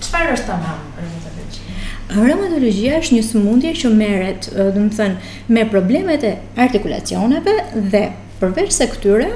Çfarë 0.00 0.38
është 0.38 0.48
tamam 0.48 0.80
reumatologji? 1.02 1.66
Reumatologjia 2.14 2.96
është 3.02 3.18
një 3.18 3.26
sëmundje 3.30 3.74
që 3.82 3.92
merret, 4.00 4.48
do 4.56 4.80
të 4.80 4.96
thënë, 4.96 5.30
me 5.54 5.66
problemet 5.76 6.24
e 6.24 6.32
artikulacioneve 6.64 7.58
dhe 7.92 8.04
përveç 8.40 8.72
se 8.78 8.88
këtyre, 8.94 9.28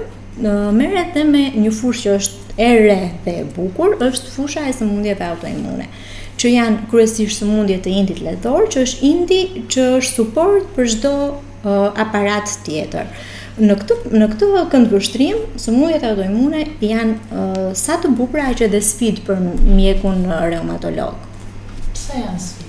merret 0.73 1.13
edhe 1.13 1.29
me 1.31 1.45
një 1.65 1.75
fushë 1.77 2.07
që 2.09 2.15
është 2.23 2.57
e 2.65 2.73
re 2.87 2.99
dhe 3.27 3.37
e 3.43 3.47
bukur, 3.55 3.99
është 4.03 4.33
fusha 4.33 4.65
e 4.71 4.75
sëmundjeve 4.75 5.27
autoimune 5.29 5.91
që 6.41 6.51
janë 6.57 6.87
kryesisht 6.91 7.43
sëmundje 7.43 7.77
të 7.85 7.93
indit 8.01 8.21
lëdhor, 8.25 8.67
që 8.73 8.83
është 8.87 9.07
indi 9.07 9.41
që 9.75 9.85
është 10.01 10.17
suport 10.17 10.67
për 10.77 10.91
çdo 10.97 11.13
uh, 11.31 11.91
aparat 12.05 12.57
tjetër. 12.67 13.11
Në 13.61 13.77
këtë 13.79 13.97
në 14.19 14.27
këtë 14.33 14.49
këndvështrim, 14.73 15.45
sëmundjet 15.63 16.07
autoimmune 16.09 16.65
janë 16.83 17.17
uh, 17.31 17.71
sa 17.79 18.01
të 18.03 18.11
e 18.11 18.53
që 18.61 18.71
dhe 18.73 18.81
sfidë 18.83 19.25
për 19.29 19.45
mjekun 19.69 20.25
reumatolog. 20.49 21.15
Pse 21.95 22.19
janë 22.25 22.43
sfidë? 22.49 22.61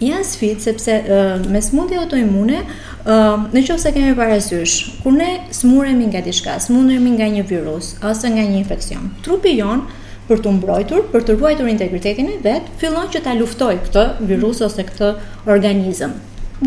janë 0.00 0.24
sfit 0.24 0.62
sepse 0.64 0.94
uh, 0.96 1.42
me 1.52 1.60
sëmundje 1.60 1.98
autoimmune, 2.00 2.62
uh, 2.64 3.34
në 3.52 3.66
qofë 3.68 3.92
kemi 3.98 4.14
parasysh, 4.16 5.04
kur 5.04 5.12
ne 5.12 5.28
smuremi 5.52 6.08
nga 6.08 6.22
dishka, 6.24 6.56
smuremi 6.64 7.12
nga 7.18 7.28
një 7.36 7.44
virus, 7.50 7.98
ose 8.00 8.32
nga 8.32 8.40
një 8.48 8.62
infekcion, 8.62 9.10
trupi 9.20 9.58
jonë 9.58 9.99
për 10.30 10.38
të 10.44 10.50
mbrojtur, 10.60 11.06
për 11.10 11.24
të 11.26 11.34
ruajtur 11.40 11.68
integritetin 11.72 12.28
e 12.30 12.36
vet, 12.44 12.66
fillon 12.78 13.08
që 13.10 13.24
ta 13.24 13.32
luftoj 13.34 13.72
këtë 13.88 14.04
virus 14.28 14.60
ose 14.62 14.84
këtë 14.86 15.08
organizëm. 15.50 16.12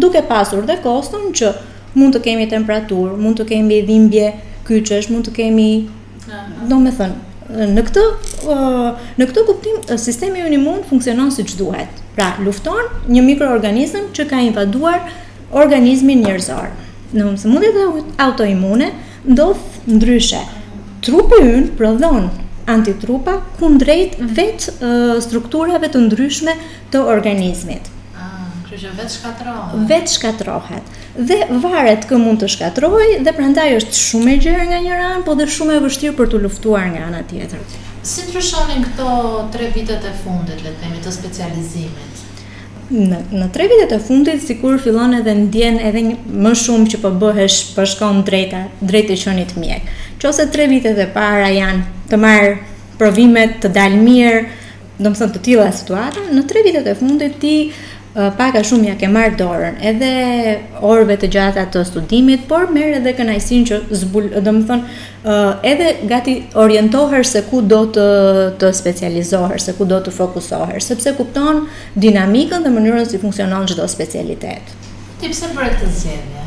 Duke 0.03 0.19
pasur 0.27 0.65
dhe 0.67 0.75
koston 0.83 1.29
që 1.37 1.51
mund 1.95 2.15
të 2.17 2.21
kemi 2.25 2.47
temperaturë, 2.51 3.15
mund 3.23 3.39
të 3.39 3.45
kemi 3.53 3.77
dhimbje 3.87 4.33
kyçesh, 4.67 5.07
mund 5.13 5.29
të 5.29 5.35
kemi 5.39 5.67
do 6.67 6.81
me 6.83 6.91
thënë, 6.97 7.21
në 7.77 7.83
këtë 7.87 8.05
në 9.21 9.29
këtë 9.31 9.45
kuptim 9.47 9.79
sistemi 10.07 10.43
i 10.43 10.51
imun 10.59 10.83
funksionon 10.89 11.31
siç 11.35 11.55
duhet. 11.59 12.01
Pra, 12.17 12.33
lufton 12.45 12.91
një 13.09 13.23
mikroorganizëm 13.31 14.11
që 14.17 14.27
ka 14.29 14.43
invaduar 14.49 14.99
organizmin 15.63 16.25
njerëzor. 16.27 16.67
Në 17.15 17.31
sëmundjet 17.45 18.19
autoimune 18.27 18.91
ndodh 19.29 19.83
ndryshe. 19.87 20.43
Trupi 21.05 21.39
ynë 21.45 21.73
prodhon 21.77 22.31
antitrupa 22.67 23.31
kundrejt 23.59 24.17
mhm. 24.19 24.33
vet 24.35 24.69
uh, 24.69 25.21
strukturave 25.23 25.89
të 25.89 26.01
ndryshme 26.07 26.53
të 26.93 27.01
organizmit. 27.03 27.89
Ah, 28.15 28.47
Kështë 28.67 28.81
që 28.85 28.93
vetë 29.01 29.15
shkatrohet. 29.17 29.87
Vetë 29.91 30.13
shkatrohet. 30.15 30.93
Dhe 31.13 31.39
varet 31.61 32.07
kë 32.09 32.17
mund 32.21 32.39
të 32.41 32.47
shkatrohet 32.55 33.25
dhe 33.27 33.35
prandaj 33.37 33.67
është 33.81 33.99
shumë 34.01 34.31
e 34.31 34.39
gjerë 34.47 34.69
nga 34.71 34.81
njëra 34.87 35.11
anë 35.17 35.25
po 35.27 35.35
dhe 35.37 35.49
shumë 35.57 35.77
e 35.77 35.83
vështirë 35.85 36.17
për 36.21 36.31
të 36.33 36.43
luftuar 36.45 36.87
nga 36.95 37.03
anë 37.09 37.25
tjetër. 37.29 37.67
Si 38.07 38.25
të 38.27 38.33
rëshonin 38.39 38.81
këto 38.89 39.11
tre 39.53 39.69
vitet 39.75 40.03
e 40.03 40.11
fundit, 40.25 40.59
le 40.65 40.73
temi, 40.81 40.97
të 41.05 41.11
specializimit? 41.13 42.19
Në, 42.93 43.19
në 43.31 43.45
tre 43.55 43.69
vitet 43.71 43.93
e 43.95 43.99
fundit, 44.03 44.41
si 44.43 44.57
kur 44.59 44.75
fillon 44.83 45.13
edhe 45.21 45.31
në 45.37 45.45
djenë 45.53 45.85
edhe 45.89 46.01
një, 46.09 46.17
më 46.43 46.51
shumë 46.65 46.89
që 46.91 46.99
përbëhesh 47.05 47.59
po 47.69 47.77
përshkon 47.79 48.19
po 48.19 48.27
drejta, 48.27 48.65
drejtë 48.91 49.15
e 49.15 49.21
qënit 49.21 49.55
mjekë. 49.57 49.95
Qose 50.23 50.45
tre 50.47 50.67
vitet 50.71 50.95
e 51.03 51.05
para 51.11 51.49
janë 51.51 52.05
të 52.07 52.17
marë 52.23 52.51
provimet 52.95 53.57
të 53.65 53.71
dalë 53.75 53.97
mirë, 53.99 54.37
do 55.03 55.09
më 55.11 55.17
thënë 55.19 55.33
të 55.35 55.41
tila 55.43 55.65
situata, 55.75 56.21
në 56.31 56.43
tre 56.47 56.61
vitet 56.63 56.85
e 56.87 56.93
fundit 56.95 57.33
ti 57.41 57.55
paka 58.37 58.61
shumë 58.63 58.87
ja 58.87 58.93
ke 59.01 59.09
marë 59.11 59.33
dorën, 59.41 59.75
edhe 59.89 60.11
orëve 60.91 61.17
të 61.19 61.29
gjata 61.33 61.65
të 61.73 61.83
studimit, 61.89 62.45
por 62.47 62.71
merë 62.71 63.01
edhe 63.01 63.13
kënajsin 63.17 63.67
që 63.67 63.81
zbul, 64.05 64.29
do 64.47 64.53
më 64.61 64.63
thënë, 64.69 64.95
edhe 65.73 65.89
gati 66.13 66.37
orientohër 66.67 67.27
se 67.33 67.43
ku 67.49 67.59
do 67.73 67.81
të, 67.97 68.05
të 68.63 68.71
specializoher, 68.79 69.57
se 69.65 69.75
ku 69.75 69.83
do 69.89 69.99
të 70.05 70.13
fokusohër, 70.21 70.79
sepse 70.87 71.17
kupton 71.19 71.65
dinamikën 72.07 72.63
dhe 72.63 72.71
mënyrën 72.77 73.11
si 73.11 73.19
funksionon 73.25 73.67
gjithdo 73.67 73.91
specialitet. 73.97 74.71
Ti 75.19 75.35
pse 75.35 75.51
për 75.51 75.67
e 75.67 75.75
këtë 75.79 75.91
zjedhja? 76.05 76.42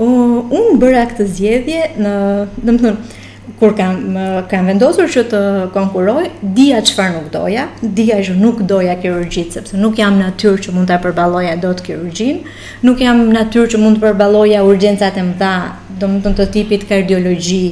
unë 0.00 0.76
bëra 0.80 1.04
këtë 1.10 1.26
zjedhje 1.36 1.82
në, 2.00 2.14
do 2.64 2.72
të 2.76 2.82
thunë, 2.82 3.16
kur 3.60 3.74
kam, 3.76 3.98
kam 4.48 4.68
vendosur 4.70 5.08
që 5.12 5.22
të 5.28 5.40
konkuroj, 5.74 6.22
dija 6.56 6.78
që 6.86 6.94
farë 6.96 7.12
nuk 7.16 7.26
doja, 7.34 7.66
dija 7.82 8.16
që 8.24 8.36
nuk 8.40 8.62
doja 8.70 8.94
kirurgjit, 9.02 9.50
sepse 9.56 9.76
nuk 9.76 9.98
jam 10.00 10.16
natyr 10.22 10.56
që 10.64 10.72
mund 10.76 10.88
të 10.88 11.00
përbaloja 11.04 11.56
do 11.60 11.72
të 11.76 11.86
kirurgjin, 11.88 12.38
nuk 12.86 13.02
jam 13.04 13.20
natyr 13.34 13.68
që 13.74 13.80
mund 13.82 13.98
të 14.00 14.04
përbaloja 14.06 14.62
urgjencat 14.64 15.18
e 15.20 15.24
mëdha, 15.28 15.54
do 16.00 16.08
të 16.24 16.32
të 16.38 16.46
tipit 16.54 16.86
kardiologi 16.88 17.64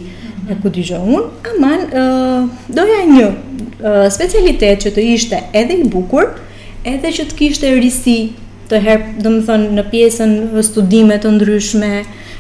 e 0.49 0.57
ku 0.61 0.71
t'i 0.73 0.83
un, 0.97 1.09
unë, 1.15 1.55
aman, 1.55 1.89
doja 2.75 3.01
një 3.09 4.11
specialitet 4.13 4.85
që 4.85 4.93
të 4.99 5.09
ishte 5.15 5.41
edhe 5.57 5.79
i 5.85 5.89
bukur, 5.93 6.35
edhe 6.89 7.13
që 7.17 7.29
të 7.31 7.37
kishte 7.39 7.73
rrisi 7.77 8.19
të 8.69 8.79
herë, 8.85 9.05
do 9.25 9.31
më 9.37 9.43
thënë, 9.49 9.69
në 9.79 9.85
pjesën 9.93 10.35
studime 10.67 11.17
të 11.23 11.31
ndryshme, 11.39 11.89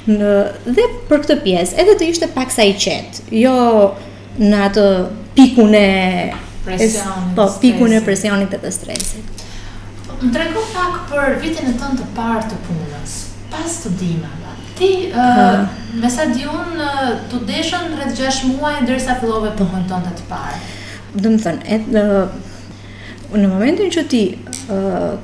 në, 0.08 0.32
dhe 0.76 0.85
për 1.08 1.23
këtë 1.25 1.37
pjesë, 1.44 1.78
edhe 1.82 1.94
të 2.00 2.08
ishte 2.12 2.28
pak 2.35 2.52
sa 2.52 2.66
i 2.68 2.75
qetë, 2.80 3.23
jo 3.42 3.54
në 4.40 4.61
atë 4.68 4.87
pikun 5.38 5.76
e... 5.78 5.87
Presionit. 6.68 7.30
Po, 7.38 7.47
pikun 7.62 7.94
e 7.97 8.02
presionit 8.04 8.52
dhe 8.52 8.58
të 8.61 8.70
stresit. 8.75 9.44
Më 10.18 10.32
tregu 10.35 10.64
pak 10.75 10.99
për 11.08 11.38
vitin 11.40 11.70
e 11.70 11.76
tënë 11.80 12.02
të 12.02 12.08
parë 12.16 12.44
të 12.50 12.58
punës, 12.66 13.14
pas 13.52 13.70
studimeve. 13.78 14.44
Ti, 14.78 14.88
uh, 15.11 15.64
me 15.99 16.06
sa 16.12 16.26
di 16.30 16.44
unë, 16.47 16.76
uh, 16.78 17.14
të 17.32 17.40
deshën 17.49 17.88
rrëtë 17.97 18.12
6 18.20 18.44
muaj 18.52 18.75
dërsa 18.87 19.16
fillove 19.23 19.50
punën 19.58 19.88
të, 19.90 19.99
të 20.20 20.26
parë. 20.28 20.61
Dëmë 21.25 21.40
thënë, 21.47 22.04
në 23.32 23.49
momentin 23.50 23.88
që 23.97 24.04
ti 24.12 24.20
uh, 24.70 25.16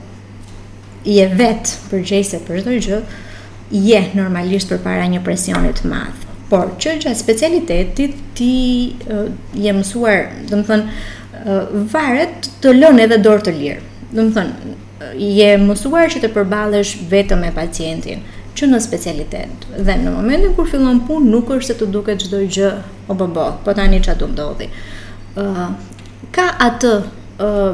je 1.04 1.24
vetë 1.36 1.80
për 1.90 2.04
gjëse 2.08 2.38
për 2.46 2.60
çdo 2.64 2.74
gjë, 2.80 2.98
je 3.74 4.00
normalisht 4.16 4.70
për 4.70 4.80
para 4.84 5.06
një 5.08 5.22
presionit 5.26 5.82
madh. 5.88 6.20
Por, 6.50 6.74
që 6.80 6.96
gjatë 7.02 7.18
specialitetit, 7.22 8.16
ti 8.36 8.52
uh, 9.08 9.28
je 9.56 9.72
mësuar, 9.72 10.26
dhe 10.50 10.60
thënë, 10.68 10.98
uh, 11.44 11.78
varet 11.92 12.48
të 12.62 12.74
lënë 12.78 13.06
edhe 13.08 13.18
dorë 13.24 13.46
të 13.48 13.54
lirë. 13.60 13.82
Dhe 14.14 14.28
thënë, 14.36 14.74
je 15.18 15.48
mësuar 15.64 16.10
që 16.12 16.22
të 16.24 16.30
përbalesh 16.34 16.94
vetëm 17.10 17.42
me 17.44 17.50
pacientin, 17.56 18.22
që 18.54 18.68
në 18.70 18.80
specialitet. 18.84 19.66
Dhe 19.84 19.96
në 19.98 20.12
momentin 20.14 20.54
kur 20.56 20.68
fillon 20.70 21.00
punë, 21.08 21.32
nuk 21.32 21.50
është 21.56 21.72
se 21.72 21.80
të 21.82 21.90
duket 21.92 22.22
çdo 22.22 22.44
gjë 22.48 22.70
o 23.10 23.16
bo 23.18 23.26
bo, 23.26 23.48
po 23.64 23.74
tani 23.76 24.00
çfarë 24.04 24.22
do 24.24 24.30
ndodhi. 24.32 24.70
Ë 25.34 25.42
uh, 25.48 25.76
ka 26.34 26.52
atë 26.70 26.94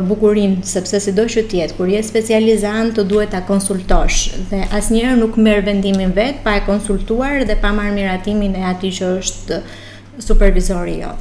bukurin, 0.02 0.60
sepse 0.64 1.00
si 1.00 1.12
do 1.12 1.24
që 1.28 1.42
tjetë, 1.50 1.74
kur 1.76 1.88
je 1.90 2.00
specializant 2.04 2.94
të 2.96 3.04
duhet 3.10 3.30
ta 3.34 3.42
konsultosh, 3.44 4.30
dhe 4.50 4.62
asnjëherë 4.78 5.18
nuk 5.20 5.36
merë 5.36 5.64
vendimin 5.66 6.12
vetë, 6.16 6.40
pa 6.44 6.54
e 6.56 6.62
konsultuar 6.64 7.44
dhe 7.44 7.56
pa 7.60 7.72
marë 7.76 7.92
miratimin 7.94 8.56
e 8.56 8.64
ati 8.70 8.90
që 8.96 9.10
është 9.20 9.60
supervizori 10.20 10.98
jo. 11.02 11.12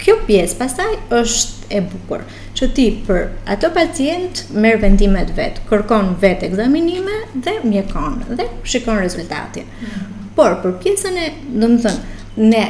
Kjo 0.00 0.18
pjesë 0.26 0.56
pasaj 0.60 0.92
është 1.18 1.68
e 1.76 1.80
bukur, 1.88 2.24
që 2.56 2.68
ti 2.76 2.86
për 3.06 3.20
ato 3.52 3.68
pacient 3.74 4.46
merë 4.54 4.80
vendimet 4.86 5.34
vetë, 5.36 5.66
kërkon 5.68 6.14
vetë 6.22 6.48
egzaminime 6.52 7.22
dhe 7.34 7.58
mjekon 7.64 8.22
dhe 8.38 8.48
shikon 8.64 9.02
rezultatin. 9.04 9.68
Mm-hmm. 9.68 10.16
Por, 10.38 10.58
për 10.64 10.76
pjesën 10.84 11.20
e, 11.20 11.28
dhe 11.58 11.70
më 11.74 11.80
thënë, 11.84 12.24
ne 12.52 12.66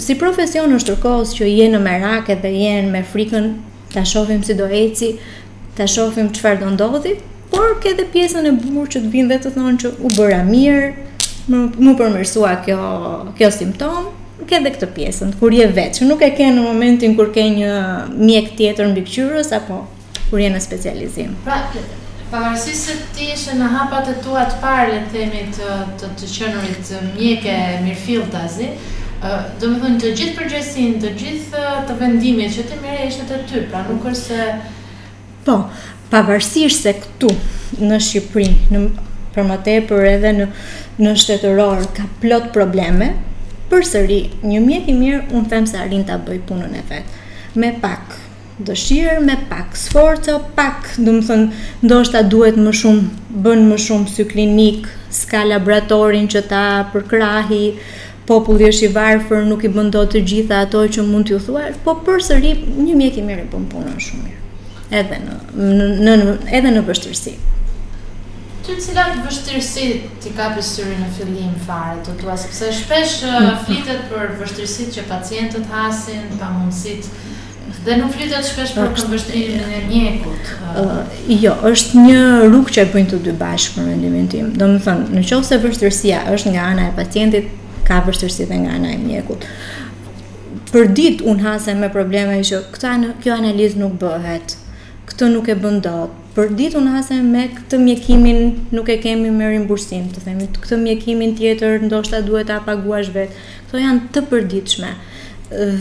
si 0.00 0.14
profesion 0.14 0.70
është 0.76 0.94
tërkohës 0.94 1.34
që 1.36 1.48
jenë 1.50 1.78
me 1.82 1.96
raket 2.00 2.44
dhe 2.44 2.50
jenë 2.54 2.92
me 2.94 3.00
frikën 3.10 3.48
ta 3.92 4.02
shohim 4.04 4.42
si 4.44 4.54
do 4.54 4.66
eci, 4.66 5.18
ta 5.76 5.84
shohim 5.84 6.28
çfarë 6.36 6.60
do 6.62 6.68
ndodhi, 6.76 7.12
por 7.50 7.78
ke 7.82 7.88
edhe 7.94 8.04
pjesën 8.14 8.46
e 8.46 8.52
bukur 8.62 8.86
që 8.94 8.98
të 9.04 9.08
vinë 9.14 9.28
dhe 9.32 9.38
të 9.44 9.52
thonë 9.58 9.76
që 9.84 9.92
u 9.98 10.08
bëra 10.18 10.40
mirë, 10.50 10.84
më, 11.50 11.58
më 11.84 11.92
përmirësua 12.00 12.52
kjo 12.64 12.78
kjo 13.38 13.48
simptom, 13.58 14.10
ke 14.46 14.58
edhe 14.60 14.70
këtë 14.76 14.90
pjesën 14.96 15.32
kur 15.40 15.52
je 15.54 15.66
veç, 15.78 16.02
nuk 16.08 16.22
e 16.22 16.30
ke 16.38 16.46
në 16.54 16.62
momentin 16.66 17.16
kur 17.18 17.32
ke 17.34 17.44
një 17.56 17.72
mjek 18.12 18.54
tjetër 18.60 18.92
mbi 18.92 19.02
qyrrës 19.08 19.50
apo 19.58 19.82
kur 20.30 20.38
je 20.38 20.52
në 20.54 20.60
specializim. 20.62 21.34
Pra, 21.46 21.58
pavarësisht 22.30 22.86
se 22.86 22.94
ti 23.16 23.32
ishe 23.34 23.56
në 23.58 23.66
hapat 23.74 24.12
e 24.12 24.14
tua 24.24 24.44
të 24.46 24.60
parë 24.62 24.92
le 24.92 25.00
të 25.02 25.12
themi 25.16 25.42
të 25.56 26.14
të 26.20 26.30
qenurit 26.36 26.94
mjeke 27.18 27.58
mirfilltazi, 27.86 28.70
do 29.60 29.68
më 29.68 29.78
thënë 29.82 29.98
të 30.00 30.10
gjithë 30.16 30.36
përgjësin, 30.38 30.92
të 31.02 31.10
gjithë 31.20 31.64
të 31.88 31.96
vendimit 32.00 32.54
që 32.54 32.62
të 32.70 32.78
mire 32.82 33.08
ishte 33.08 33.26
të 33.28 33.38
ty, 33.48 33.62
pra 33.68 33.82
nuk 33.88 34.06
është 34.08 34.20
se... 34.20 34.46
Po, 35.44 35.56
pavarësisht 36.12 36.86
se 36.86 36.94
këtu 37.02 37.28
në 37.84 37.98
Shqipëri, 38.02 38.46
në 38.72 38.84
për 39.34 39.44
më 39.50 39.58
tepër 39.68 40.06
edhe 40.14 40.32
në 40.38 40.46
në 41.00 41.12
shtetëror 41.16 41.84
ka 41.96 42.06
plot 42.20 42.48
probleme, 42.56 43.10
përsëri 43.70 44.18
një 44.50 44.58
mjek 44.64 44.88
i 44.92 44.96
mirë 44.96 45.20
un 45.36 45.46
them 45.52 45.68
se 45.70 45.78
arrin 45.80 46.02
ta 46.04 46.18
bëj 46.20 46.40
punën 46.48 46.74
e 46.76 46.82
vet. 46.90 47.14
Me 47.56 47.70
pak 47.82 48.16
dëshirë, 48.68 49.14
me 49.24 49.36
pak 49.52 49.76
sforca, 49.80 50.36
pak, 50.58 50.90
do 51.00 51.14
të 51.20 51.24
thonë, 51.30 51.62
ndoshta 51.88 52.24
duhet 52.32 52.58
më 52.60 52.74
shumë, 52.82 53.06
bën 53.46 53.62
më 53.70 53.78
shumë 53.86 54.12
sy 54.12 54.26
klinik, 54.32 54.90
ska 55.14 55.44
laboratorin 55.48 56.28
që 56.30 56.42
ta 56.50 56.64
përkrahi, 56.92 57.62
populli 58.30 58.68
është 58.70 58.86
i 58.88 58.92
varfër, 58.94 59.40
nuk 59.48 59.64
i 59.66 59.70
bën 59.74 59.88
dot 59.94 60.12
të 60.14 60.22
gjitha 60.32 60.60
ato 60.66 60.84
që 60.96 61.02
mund 61.08 61.26
t'ju 61.30 61.40
thuar, 61.48 61.72
po 61.84 61.96
përsëri 62.06 62.52
një 62.86 62.96
mjek 63.00 63.18
i 63.18 63.24
mirë 63.28 63.46
bën 63.52 63.64
punën 63.72 63.98
shumë 64.08 64.26
mirë. 64.26 64.44
Edhe 65.00 65.18
në 65.24 65.38
në, 66.04 66.18
në 66.20 66.36
edhe 66.60 66.72
në 66.76 66.84
vështirësi. 66.88 67.34
Ti 68.60 68.76
cila 68.84 69.08
vështirësi 69.24 69.88
ti 70.22 70.34
ka 70.36 70.50
pasur 70.54 70.90
në 71.00 71.08
fillim 71.16 71.56
fare, 71.66 71.98
do 72.06 72.14
thua 72.20 72.36
sepse 72.38 72.70
shpesh 72.82 73.16
uh, 73.26 73.50
flitet 73.64 74.06
për 74.12 74.36
vështirësitë 74.42 74.98
që 75.00 75.08
pacientët 75.10 75.74
hasin, 75.74 76.30
pamundësitë 76.38 77.26
Dhe 77.86 77.94
nuk 77.96 78.10
flitet 78.12 78.44
shpesh 78.44 78.74
për 78.76 78.90
këmbështrimin 78.98 79.60
e 79.72 79.78
mjekut. 79.88 80.48
Uh, 80.76 80.98
jo, 81.32 81.54
është 81.70 82.02
një 82.02 82.16
rrugë 82.50 82.74
që 82.76 82.82
e 82.82 82.88
bëjnë 82.92 83.10
të 83.12 83.20
dy 83.24 83.32
bashkë 83.40 83.78
për 83.78 83.86
mendimin 83.86 84.26
tim. 84.28 84.50
Domethënë, 84.58 85.06
nëse 85.16 85.56
vështirësia 85.62 86.18
është 86.34 86.52
nga 86.58 86.66
ana 86.74 86.88
e 86.90 86.92
pacientit, 86.98 87.46
ka 87.90 87.98
vështirësi 88.06 88.46
dhe 88.50 88.58
nga 88.62 88.76
ana 88.78 88.90
e 88.94 88.98
mjekut. 89.02 89.44
Për 90.70 90.90
ditë 90.96 91.26
un 91.30 91.40
hasem 91.42 91.80
me 91.82 91.88
probleme 91.98 92.38
që 92.48 92.60
këta 92.74 92.94
kjo 93.22 93.34
analizë 93.36 93.80
nuk 93.82 93.96
bëhet. 94.02 94.54
Këtë 95.10 95.30
nuk 95.34 95.48
e 95.50 95.56
bën 95.64 95.80
dot. 95.86 96.14
Për 96.36 96.52
ditë 96.58 96.78
un 96.78 96.86
hasem 96.94 97.26
me 97.34 97.48
këtë 97.56 97.80
mjekimin 97.84 98.42
nuk 98.76 98.92
e 98.94 98.98
kemi 99.02 99.32
me 99.34 99.48
rimbursim, 99.50 100.04
të 100.14 100.22
themi, 100.28 100.46
këtë 100.62 100.78
mjekimin 100.84 101.32
tjetër 101.38 101.82
ndoshta 101.88 102.20
duhet 102.26 102.46
ta 102.52 102.60
paguash 102.66 103.10
vet. 103.16 103.34
Kto 103.66 103.82
janë 103.82 104.12
të 104.14 104.22
përditshme. 104.30 104.92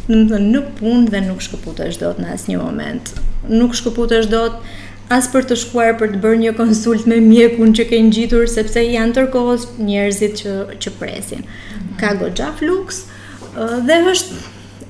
dhe 0.08 0.18
më 0.18 0.24
thëmë, 0.32 0.50
në 0.56 0.64
punë 0.80 1.14
dhe 1.14 1.22
nuk 1.28 1.46
shkëput 1.46 1.84
është 1.90 2.06
do 2.08 2.12
të 2.18 2.26
në 2.26 2.34
asë 2.34 2.50
një 2.56 2.64
moment. 2.64 3.14
Nuk 3.62 3.78
shkëput 3.78 4.16
është 4.22 4.34
do 4.34 4.42
të 4.56 4.76
asë 5.20 5.34
për 5.36 5.48
të 5.52 5.60
shkuar 5.62 5.92
për 6.02 6.16
të 6.16 6.24
bërë 6.26 6.42
një 6.48 6.56
konsult 6.58 7.06
me 7.12 7.22
mjekun 7.22 7.78
që 7.78 7.86
kejnë 7.92 8.16
gjitur, 8.18 8.48
sepse 8.50 8.82
janë 8.88 9.20
tërkohës 9.20 9.68
njerëzit 9.86 10.42
që, 10.42 10.58
që 10.82 10.96
presin. 10.98 11.46
Mhm. 11.46 11.96
Ka 12.02 12.16
goxha 12.24 12.50
fluks, 12.58 13.04
uh, 13.54 13.78
dhe 13.86 14.02
është 14.16 14.42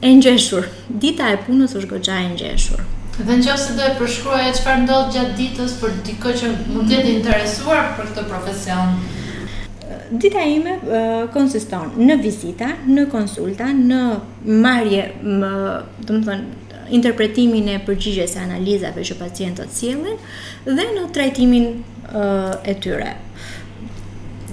e 0.05 0.15
njëshur. 0.21 0.71
Dita 1.07 1.33
e 1.35 1.43
punës 1.43 1.75
është 1.75 1.91
goxha 1.97 2.21
e 2.23 2.31
njëshur. 2.37 2.91
Dhe 3.23 3.31
në 3.39 3.45
qëse 3.47 3.73
dhe 3.77 3.85
përshkruaj 3.95 4.41
e 4.49 4.53
që 4.57 4.63
farë 4.65 4.79
ndodhë 4.83 5.11
gjatë 5.15 5.35
ditës 5.39 5.75
për 5.79 5.93
diko 6.03 6.33
që 6.35 6.49
më 6.51 6.81
të 6.87 6.91
jetë 6.97 7.11
interesuar 7.13 7.85
për 7.95 8.09
këtë 8.11 8.23
profesion? 8.27 8.97
Dita 10.23 10.43
ime 10.51 10.73
uh, 10.81 11.13
konsiston 11.31 11.93
në 12.01 12.17
vizita, 12.19 12.73
në 12.85 13.05
konsulta, 13.13 13.69
në 13.91 14.01
marje, 14.65 15.05
më, 15.23 15.51
të 16.03 16.17
më 16.17 16.23
thënë, 16.27 16.77
interpretimin 16.99 17.69
e 17.71 17.77
përgjigjes 17.87 18.35
e 18.37 18.41
analizave 18.43 19.05
që 19.07 19.15
pacientët 19.21 19.71
sjellin 19.73 20.19
dhe 20.67 20.85
në 20.97 21.07
trajtimin 21.15 21.71
e 22.69 22.75
tyre. 22.83 23.07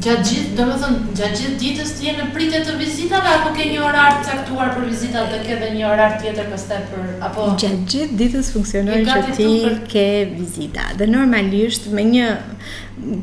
Gjatë 0.03 0.23
gjithë, 0.27 0.53
do 0.59 0.65
më 0.67 0.77
thënë, 0.83 1.01
gjatë 1.19 1.37
gjithë 1.39 1.57
ditës 1.63 1.91
të 1.95 2.05
jenë 2.05 2.25
pritet 2.35 2.65
të 2.67 2.73
vizitave, 2.79 3.33
apo 3.39 3.53
ke 3.55 3.65
një 3.71 3.83
orar 3.87 4.17
të 4.19 4.25
caktuar 4.27 4.73
për 4.75 4.87
vizitat 4.89 5.29
dhe 5.31 5.37
ke 5.47 5.59
dhe 5.61 5.67
një 5.77 5.85
orar 5.87 6.15
tjetër 6.19 6.49
përste 6.51 6.79
për, 6.91 7.03
apo... 7.29 7.45
Gjatë 7.63 7.85
gjithë 7.93 8.17
ditës 8.19 8.49
funksionojnë 8.57 9.05
që 9.29 9.35
ti 9.37 9.45
për... 9.69 9.77
ke 9.93 10.07
vizita, 10.33 10.87
dhe 10.99 11.07
normalisht 11.13 11.87
me 11.95 12.05
një, 12.09 12.31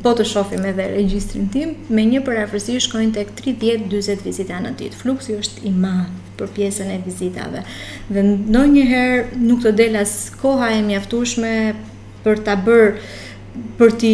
po 0.05 0.13
të 0.15 0.25
shofim 0.31 0.67
edhe 0.71 0.85
registrin 0.93 1.49
tim, 1.51 1.73
me 1.91 2.05
një 2.13 2.21
për 2.27 2.39
afrësi 2.45 2.77
shkojnë 2.87 3.13
tek 3.17 3.33
30-20 3.41 4.23
vizita 4.29 4.61
në 4.63 4.71
ditë, 4.79 4.99
fluksi 5.01 5.35
është 5.41 5.65
i 5.67 5.73
ma 5.81 5.97
për 6.39 6.53
pjesën 6.55 6.93
e 6.95 7.01
vizitave. 7.03 7.65
Dhe 8.07 8.23
ndonjëherë 8.31 9.41
nuk 9.43 9.67
të 9.67 9.75
delas 9.81 10.15
koha 10.39 10.71
e 10.77 10.79
mjaftueshme 10.93 11.53
për 12.23 12.45
ta 12.47 12.55
bërë 12.55 13.75
për 13.79 13.97
ti 13.99 14.13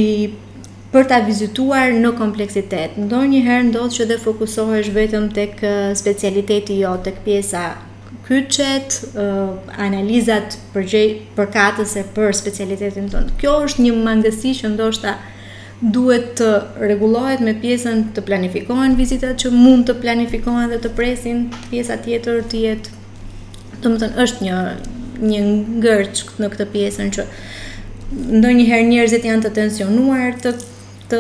për 0.96 1.08
ta 1.12 1.18
vizituar 1.28 1.90
në 1.92 2.14
kompleksitet. 2.16 2.96
Ndonjëherë 3.04 3.66
ndodh 3.68 3.92
që 3.98 4.06
dhe 4.14 4.18
fokusohesh 4.24 4.94
vetëm 4.96 5.28
tek 5.36 5.60
specialiteti 6.00 6.78
të 6.84 6.94
tek 7.10 7.18
pjesa 7.26 7.64
kyçet, 8.26 9.00
analizat 9.86 10.56
për 10.74 10.88
përkatëse 11.38 12.04
për 12.16 12.32
specialitetin 12.40 13.10
tonë. 13.14 13.34
Kjo 13.42 13.56
është 13.68 13.84
një 13.84 13.92
mangësi 14.08 14.54
që 14.62 14.72
ndoshta 14.78 15.18
duhet 15.94 16.30
të 16.40 16.54
rregullohet 16.88 17.44
me 17.44 17.52
pjesën 17.60 18.06
të 18.16 18.24
planifikohen 18.30 18.96
vizitat 18.98 19.36
që 19.44 19.52
mund 19.54 19.90
të 19.90 19.98
planifikohen 20.02 20.72
dhe 20.72 20.80
të 20.86 20.92
presin 20.98 21.42
pjesa 21.74 21.98
tjetër 22.06 22.40
të 22.54 22.62
jetë. 22.70 22.94
tënë 23.84 24.10
është 24.24 24.46
një 24.48 24.56
një 25.32 25.40
ngërç 25.80 26.24
në 26.42 26.48
këtë 26.56 26.66
pjesën 26.72 27.12
që 27.18 27.24
ndonjëherë 28.40 28.88
njerëzit 28.88 29.28
janë 29.28 29.44
të 29.46 29.52
tensionuar 29.60 30.34
të 30.44 30.52
të 31.10 31.20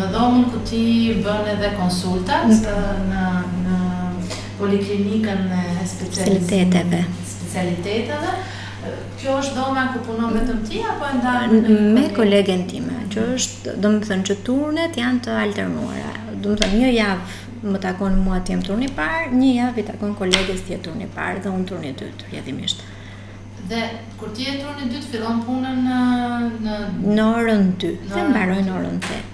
në 0.00 0.08
dhomën 0.14 0.44
ku 0.52 0.60
ti 0.66 0.82
bën 1.24 1.48
edhe 1.56 1.72
konsultat 1.78 2.48
në, 2.48 2.74
në, 3.10 3.30
në 3.62 3.78
poliklinikën 4.58 5.44
e 5.52 5.62
specialiteteve. 5.92 7.02
Specialiteteve. 7.28 8.34
Kjo 9.18 9.36
është 9.42 9.56
dhoma 9.58 9.86
ku 9.94 10.04
punon 10.06 10.34
vetëm 10.36 10.60
ti 10.68 10.82
apo 10.86 11.08
ndan 11.16 11.56
me 11.96 12.06
kolegen 12.14 12.66
time, 12.70 13.00
që 13.12 13.24
është, 13.36 13.76
do 13.82 13.90
që 14.28 14.36
turnet 14.46 14.98
janë 15.00 15.24
të 15.26 15.36
alternuara. 15.46 16.12
Domethënë 16.44 16.82
një 16.84 16.92
javë 16.94 17.72
më 17.72 17.80
takon 17.82 18.20
mua 18.22 18.38
të 18.44 18.52
jem 18.54 18.60
turni 18.62 18.86
i 18.86 18.94
parë, 18.94 19.32
një 19.34 19.52
javë 19.56 19.82
i 19.82 19.86
takon 19.88 20.12
kolegës 20.20 20.60
të 20.66 20.76
jetë 20.76 20.84
turni 20.86 21.08
i 21.08 21.12
parë 21.16 21.42
dhe 21.42 21.50
unë 21.50 21.66
turni 21.66 21.90
i 21.90 21.96
dytë, 21.98 22.28
rrjedhimisht. 22.28 22.84
Dhe 23.66 23.80
kur 24.20 24.30
ti 24.36 24.44
je 24.46 24.60
turni 24.60 24.86
i 24.86 24.92
dytë 24.94 25.08
fillon 25.16 25.40
punën 25.42 25.80
në 25.88 26.00
në 27.10 27.26
orën 27.40 27.68
2 27.82 27.94
dhe 28.10 28.26
mbaroj 28.30 28.60
në 28.66 28.76
orën 28.80 29.00
8 29.02 29.32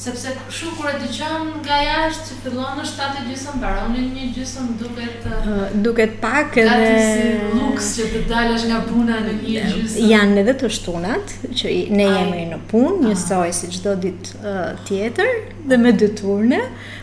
sepse 0.00 0.28
kështu 0.36 0.68
kur 0.76 0.88
e 0.90 0.98
dëgjon 1.00 1.46
nga 1.64 1.76
jashtë 1.82 2.24
që 2.28 2.34
fillon 2.44 2.76
në 2.78 2.84
7 2.90 3.22
gjysmë 3.30 3.72
në 3.92 4.04
një 4.14 4.26
gjysmë 4.36 4.74
duket 4.82 5.24
uh, 5.30 5.78
duket 5.84 6.12
pak 6.22 6.58
edhe 6.60 6.90
si 7.00 7.30
luks 7.56 7.88
që 7.98 8.08
të 8.12 8.20
dalësh 8.30 8.66
nga 8.70 8.82
puna 8.86 9.16
në 9.24 9.32
një 9.38 9.64
gjysëm. 9.72 10.10
janë 10.12 10.42
edhe 10.44 10.54
të 10.60 10.70
shtunat 10.78 11.34
që 11.60 11.72
ne 11.96 12.08
jemi 12.12 12.44
në 12.52 12.60
punë 12.70 13.08
njësoj 13.08 13.48
si 13.60 13.72
çdo 13.78 13.96
ditë 14.04 14.42
uh, 14.42 14.68
tjetër 14.88 15.32
dhe 15.66 15.80
me 15.86 15.96
dy 15.96 16.12
turne 16.20 16.60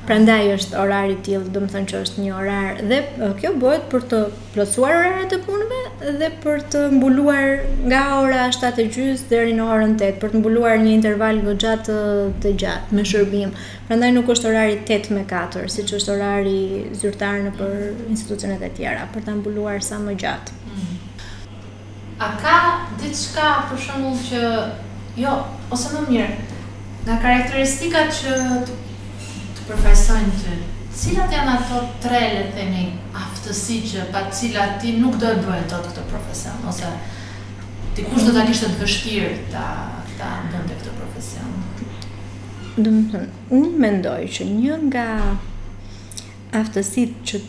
prandaj 0.08 0.43
është 0.60 0.79
orari 0.86 1.17
i 1.17 1.21
tillë 1.27 1.51
domethënë 1.58 1.89
që 1.91 2.03
është 2.06 2.27
një 2.27 2.38
orar 2.38 2.84
dhe 2.93 3.01
uh, 3.10 3.34
kjo 3.41 3.56
bëhet 3.63 3.89
për 3.91 4.08
të 4.13 4.23
plotësuar 4.56 5.01
oraret 5.01 5.34
e 5.34 5.41
punës 5.49 5.62
dhe 6.11 6.27
për 6.43 6.59
të 6.73 6.79
mbuluar 6.97 7.45
nga 7.87 7.99
ora 8.21 8.41
7:30 8.53 9.23
deri 9.29 9.53
në 9.55 9.67
orën 9.71 9.93
8 9.95 10.17
për 10.23 10.33
të 10.33 10.41
mbuluar 10.41 10.81
një 10.83 10.93
interval 10.97 11.39
gjatë 11.47 11.95
të 12.43 12.51
gjatë 12.63 12.97
me 12.97 13.05
shërbim. 13.07 13.53
Prandaj 13.87 14.09
nuk 14.17 14.31
është 14.33 14.49
orari 14.49 14.75
8 14.97 15.11
me 15.15 15.23
4, 15.29 15.65
siç 15.77 15.93
është 15.99 16.15
orari 16.15 16.57
zyrtar 16.99 17.39
në 17.45 17.53
për 17.59 17.77
institucionet 18.09 18.61
e 18.67 18.71
tjera 18.75 19.05
për 19.13 19.23
ta 19.29 19.35
mbuluar 19.37 19.79
sa 19.81 19.99
më 20.03 20.15
gjatë. 20.19 20.59
A 22.19 22.27
ka 22.41 22.57
diçka 22.99 23.47
për 23.71 23.79
shembull 23.85 24.19
që 24.27 24.43
jo 25.23 25.37
ose 25.71 25.93
më 25.95 26.03
mirë, 26.09 26.35
nga 27.07 27.15
karakteristikat 27.23 28.13
që 28.19 28.37
të 28.67 29.67
përfaqësojnë 29.71 30.37
ty? 30.41 30.45
Të... 30.45 30.72
Cilat 30.93 31.29
janë 31.34 31.53
ato 31.58 31.77
tre 32.03 32.19
le 32.36 32.41
themi 32.53 32.84
aftësi 33.17 33.79
që 33.89 34.03
pa 34.13 34.21
cilat 34.34 34.75
ti 34.82 34.91
nuk 35.01 35.15
do 35.17 35.32
të 35.34 35.41
bëje 35.45 35.63
dot 35.71 35.88
këtë 35.89 36.03
profesion 36.12 36.67
ose 36.69 36.89
ti 37.97 38.06
kush 38.06 38.27
do 38.27 38.34
ta 38.36 38.43
kishte 38.45 38.69
të 38.75 38.84
vështirë 38.84 39.32
ta 39.49 39.65
ta 40.19 40.29
bënte 40.53 40.77
këtë 40.77 40.93
profesion? 40.99 41.58
Do 42.77 42.93
të 43.10 43.23
unë 43.58 43.82
mendoj 43.86 44.19
që 44.38 44.47
një 44.53 44.77
nga 44.86 45.08
aftësitë 46.62 47.25
që 47.29 47.41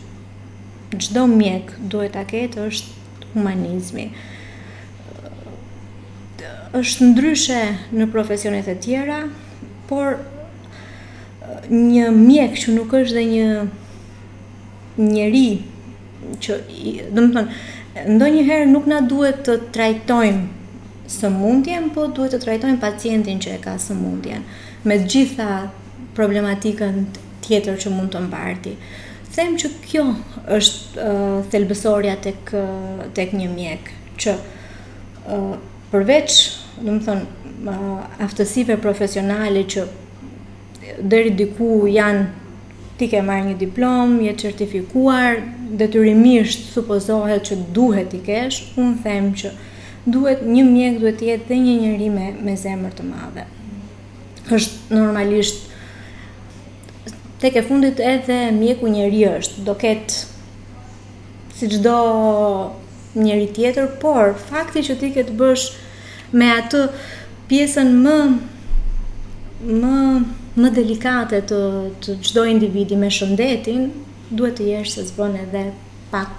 çdo 1.05 1.27
mjek 1.37 1.69
duhet 1.93 2.17
ta 2.17 2.25
ketë 2.29 2.65
është 2.71 3.35
humanizmi 3.35 4.09
është 6.81 7.11
ndryshe 7.13 7.61
në 7.93 8.07
profesionet 8.13 8.65
e 8.67 8.73
tjera, 8.83 9.21
por 9.89 10.17
një 11.71 12.11
mjek 12.13 12.55
që 12.61 12.73
nuk 12.75 12.93
është 12.99 13.15
dhe 13.17 13.23
një 13.31 13.47
njëri 15.11 15.47
që 16.43 16.57
do 16.65 17.23
të 17.23 17.27
thonë 17.37 18.11
ndonjëherë 18.15 18.67
nuk 18.69 18.87
na 18.91 18.99
duhet 19.07 19.37
të 19.47 19.53
trajtojmë 19.75 21.09
sëmundjen, 21.13 21.89
po 21.95 22.07
duhet 22.11 22.33
të 22.35 22.39
trajtojmë 22.43 22.81
pacientin 22.81 23.39
që 23.43 23.53
e 23.55 23.59
ka 23.63 23.75
sëmundjen 23.81 24.43
me 24.87 24.97
të 25.01 25.07
gjitha 25.13 25.49
problematikën 26.17 27.01
tjetër 27.45 27.77
që 27.83 27.93
mund 27.93 28.11
të 28.15 28.21
mbarti. 28.25 28.73
Them 29.35 29.55
që 29.59 29.69
kjo 29.85 30.05
është 30.57 31.01
uh, 31.01 31.39
thelbësoria 31.53 32.15
tek 32.23 32.53
tek 33.17 33.33
një 33.35 33.47
mjek 33.51 33.91
që 34.23 34.35
uh, 34.37 35.57
përveç, 35.91 36.39
do 36.85 36.95
të 36.97 37.05
thonë, 37.07 37.49
uh, 37.73 38.23
aftësive 38.27 38.77
profesionale 38.83 39.65
që 39.71 39.85
deri 41.07 41.29
diku 41.35 41.85
janë 41.89 42.25
ti 42.99 43.09
ke 43.11 43.19
marrë 43.25 43.49
një 43.49 43.55
diplom, 43.59 44.19
je 44.23 44.31
certifikuar, 44.39 45.41
detyrimisht 45.81 46.69
supozohet 46.71 47.43
që 47.49 47.57
duhet 47.75 48.13
i 48.15 48.21
kesh, 48.23 48.71
un 48.79 48.93
them 49.03 49.33
që 49.35 49.51
duhet 50.05 50.45
një 50.47 50.63
mjek 50.69 50.99
duhet 51.01 51.17
të 51.19 51.27
jetë 51.31 51.49
dhe 51.49 51.57
një 51.63 51.75
njeri 51.81 52.09
me, 52.13 52.27
me 52.45 52.55
zemër 52.59 52.93
të 52.95 53.07
madhe. 53.09 53.45
Është 54.55 54.95
normalisht 54.95 55.65
tek 57.43 57.57
e 57.59 57.65
fundit 57.67 57.99
edhe 57.99 58.39
mjeku 58.55 58.87
njëri 58.93 59.25
është, 59.33 59.65
do 59.67 59.73
ket 59.81 60.15
si 61.57 61.67
çdo 61.71 61.97
njeri 63.15 63.49
tjetër, 63.55 63.91
por 64.01 64.33
fakti 64.49 64.85
që 64.87 64.97
ti 65.01 65.11
ke 65.17 65.23
të 65.27 65.35
bësh 65.39 65.67
me 66.35 66.47
atë 66.61 66.87
pjesën 67.49 67.91
më 68.05 68.17
më 69.65 69.95
më 70.61 70.71
delikate 70.75 71.41
të 71.49 71.59
të 72.03 72.13
çdo 72.23 72.43
individi 72.47 72.95
me 72.99 73.09
shëndetin, 73.11 73.89
duhet 74.31 74.55
të 74.59 74.67
jesh 74.71 74.93
se 74.95 75.03
zbon 75.09 75.33
edhe 75.39 75.65
pak 76.13 76.31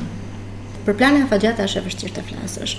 Për 0.89 0.99
të 1.03 1.29
të 1.29 1.69
është 1.69 1.79
e 1.83 1.85
vështirë 1.89 2.15
të 2.19 2.23
flasësh 2.31 2.75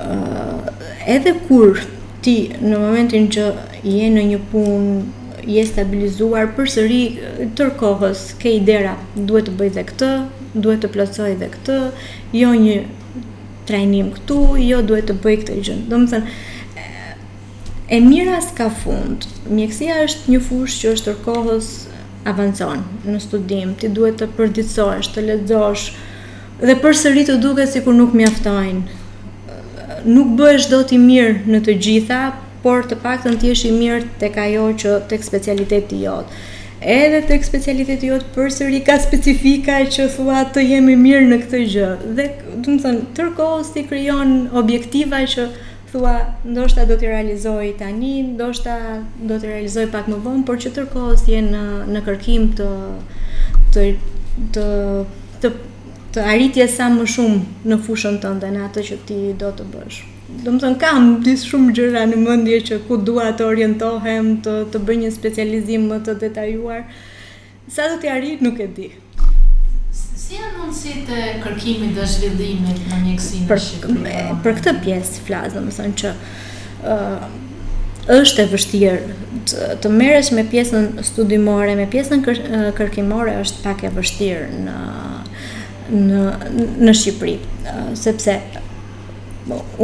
uh, 0.00 0.86
edhe 1.14 1.32
kur 1.48 1.76
ti 2.24 2.34
në 2.60 2.78
momentin 2.80 3.28
që 3.34 3.44
je 3.88 4.10
në 4.14 4.24
një 4.32 4.40
punë 4.52 5.48
je 5.50 5.62
stabilizuar 5.64 6.50
për 6.56 6.68
sëri 6.74 7.00
tërkohës 7.56 8.24
ke 8.42 8.52
i 8.58 8.60
dera 8.66 8.96
duhet 9.16 9.46
të 9.48 9.54
bëj 9.60 9.70
dhe 9.78 9.84
këtë 9.92 10.10
duhet 10.66 10.82
të 10.84 10.90
plotsoj 10.96 11.30
dhe 11.40 11.48
këtë 11.54 11.78
jo 12.40 12.50
një 12.64 12.74
trajnim 13.70 14.10
këtu 14.18 14.40
jo 14.60 14.82
duhet 14.90 15.08
të 15.10 15.16
bëj 15.24 15.36
këtë 15.44 15.56
gjën 15.64 15.80
do 15.92 16.02
më 16.02 16.12
thënë 16.12 17.94
e 17.96 18.00
mira 18.08 18.40
s'ka 18.44 18.68
fund 18.82 19.24
mjekësia 19.56 20.02
është 20.04 20.34
një 20.34 20.42
fush 20.48 20.76
që 20.82 20.92
është 20.96 21.08
tërkohës 21.08 21.72
avancon 22.34 22.84
në 23.08 23.22
studim 23.24 23.72
ti 23.80 23.88
duhet 23.96 24.20
të 24.20 24.28
përdicosh, 24.36 25.08
të 25.14 25.24
ledzosh 25.30 25.88
dhe 26.60 26.76
për 26.84 27.00
sëri 27.02 27.24
të 27.30 27.40
duke 27.42 27.64
si 27.72 27.80
kur 27.86 27.96
nuk 27.96 28.12
mjaftojnë 28.20 28.99
nuk 30.04 30.34
bëhesh 30.38 30.68
dot 30.70 30.92
i 30.92 30.98
mirë 30.98 31.50
në 31.50 31.60
të 31.66 31.74
gjitha, 31.84 32.20
por 32.62 32.84
të 32.88 32.96
paktën 33.02 33.38
ti 33.40 33.50
je 33.52 33.68
i 33.68 33.72
mirë 33.72 34.06
tek 34.20 34.36
ajo 34.38 34.70
që 34.80 34.96
tek 35.08 35.22
specialiteti 35.24 36.02
jot. 36.04 36.26
Edhe 36.80 37.20
tek 37.28 37.44
specialiteti 37.44 38.08
jot 38.08 38.24
përsëri 38.34 38.82
ka 38.84 38.98
specifika 39.00 39.80
që 39.84 40.06
thua 40.14 40.42
të 40.54 40.62
jemi 40.66 40.94
mirë 40.96 41.26
në 41.28 41.38
këtë 41.44 41.60
gjë. 41.72 41.88
Dhe 42.16 42.26
do 42.44 42.66
të 42.68 42.76
thon, 42.84 43.00
tërkohës 43.16 43.72
ti 43.74 43.82
krijon 43.88 44.34
objektiva 44.56 45.20
që 45.28 45.48
thua 45.92 46.14
ndoshta 46.46 46.86
do 46.88 46.96
t'i 46.96 47.08
realizoj 47.10 47.66
tani, 47.78 48.14
ndoshta 48.34 48.76
do 49.20 49.36
t'i 49.38 49.50
realizoj 49.52 49.88
pak 49.92 50.08
më 50.08 50.20
vonë, 50.24 50.44
por 50.48 50.60
që 50.60 50.72
tërkohës 50.78 51.26
jenë 51.28 51.52
në 51.52 51.96
në 51.96 52.04
kërkim 52.08 52.48
të 52.60 52.70
të 53.74 53.84
të, 54.54 54.68
të 55.42 55.48
të 56.14 56.24
arritje 56.26 56.64
sa 56.70 56.88
më 56.90 57.04
shumë 57.14 57.66
në 57.70 57.76
fushën 57.86 58.16
të 58.22 58.32
në 58.50 58.64
atë 58.68 58.82
që 58.88 58.96
ti 59.06 59.18
do 59.38 59.52
të 59.54 59.66
bësh. 59.72 60.00
Do 60.46 60.52
më 60.54 60.60
thënë, 60.62 60.78
kam 60.82 61.10
disë 61.26 61.50
shumë 61.52 61.74
gjëra 61.76 62.04
në 62.08 62.18
mëndje 62.24 62.58
që 62.68 62.78
ku 62.88 62.96
dua 62.98 63.28
të 63.34 63.46
orientohem, 63.46 64.32
të, 64.44 64.56
të 64.72 64.82
bëj 64.86 64.96
një 65.04 65.12
specializim 65.14 65.86
më 65.90 66.00
të 66.06 66.14
detajuar. 66.24 66.84
Sa 67.70 67.88
do 67.90 67.98
t'i 68.02 68.10
arrit, 68.10 68.42
nuk 68.42 68.58
e 68.62 68.66
di. 68.74 68.88
Si 69.94 70.38
janë 70.38 70.56
mundësi 70.60 70.96
të 71.06 71.20
kërkimi 71.42 71.92
dhe 71.96 72.06
zhvillimi 72.06 72.74
në 72.76 73.00
mjekësinë 73.04 73.48
për, 73.50 73.62
Shqipë? 73.66 74.16
Për 74.46 74.58
këtë 74.60 74.74
pjesë, 74.86 75.22
flasë, 75.26 75.62
do 75.62 75.94
që 76.02 76.14
është 78.20 78.42
e 78.46 78.48
vështirë 78.50 79.24
të, 79.50 79.66
të 79.84 79.90
merresh 79.92 80.30
me 80.34 80.42
pjesën 80.50 80.88
studimore, 81.06 81.74
me 81.78 81.84
pjesën 81.92 82.22
kër, 82.24 82.40
kërkimore 82.78 83.36
është 83.42 83.62
pak 83.66 83.84
e 83.84 83.90
vështirë 83.94 84.62
në 84.64 84.78
në 85.90 86.22
në 86.86 86.94
Shqipëri 86.96 87.36
sepse 87.98 88.36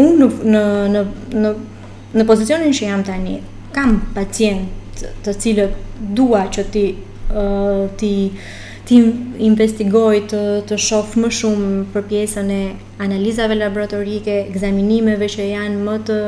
unë 0.00 0.28
në 0.54 0.64
në 0.94 1.04
në 1.42 1.54
në 2.16 2.24
pozicionin 2.28 2.72
që 2.72 2.86
jam 2.88 3.02
tani 3.04 3.40
kam 3.74 3.98
pacient 4.16 5.02
të 5.26 5.34
cilët 5.42 6.04
dua 6.16 6.46
që 6.54 6.64
ti 6.76 6.86
ti 8.00 8.12
ti 8.86 8.94
investigoj 9.42 10.20
të 10.30 10.40
të 10.70 10.76
shoh 10.78 11.16
më 11.18 11.30
shumë 11.40 11.70
për 11.92 12.04
pjesën 12.10 12.50
e 12.54 12.58
analizave 13.02 13.56
laboratorike, 13.58 14.36
ekzaminimeve 14.52 15.26
që 15.26 15.46
janë 15.50 15.80
më 15.88 15.96
të 16.06 16.18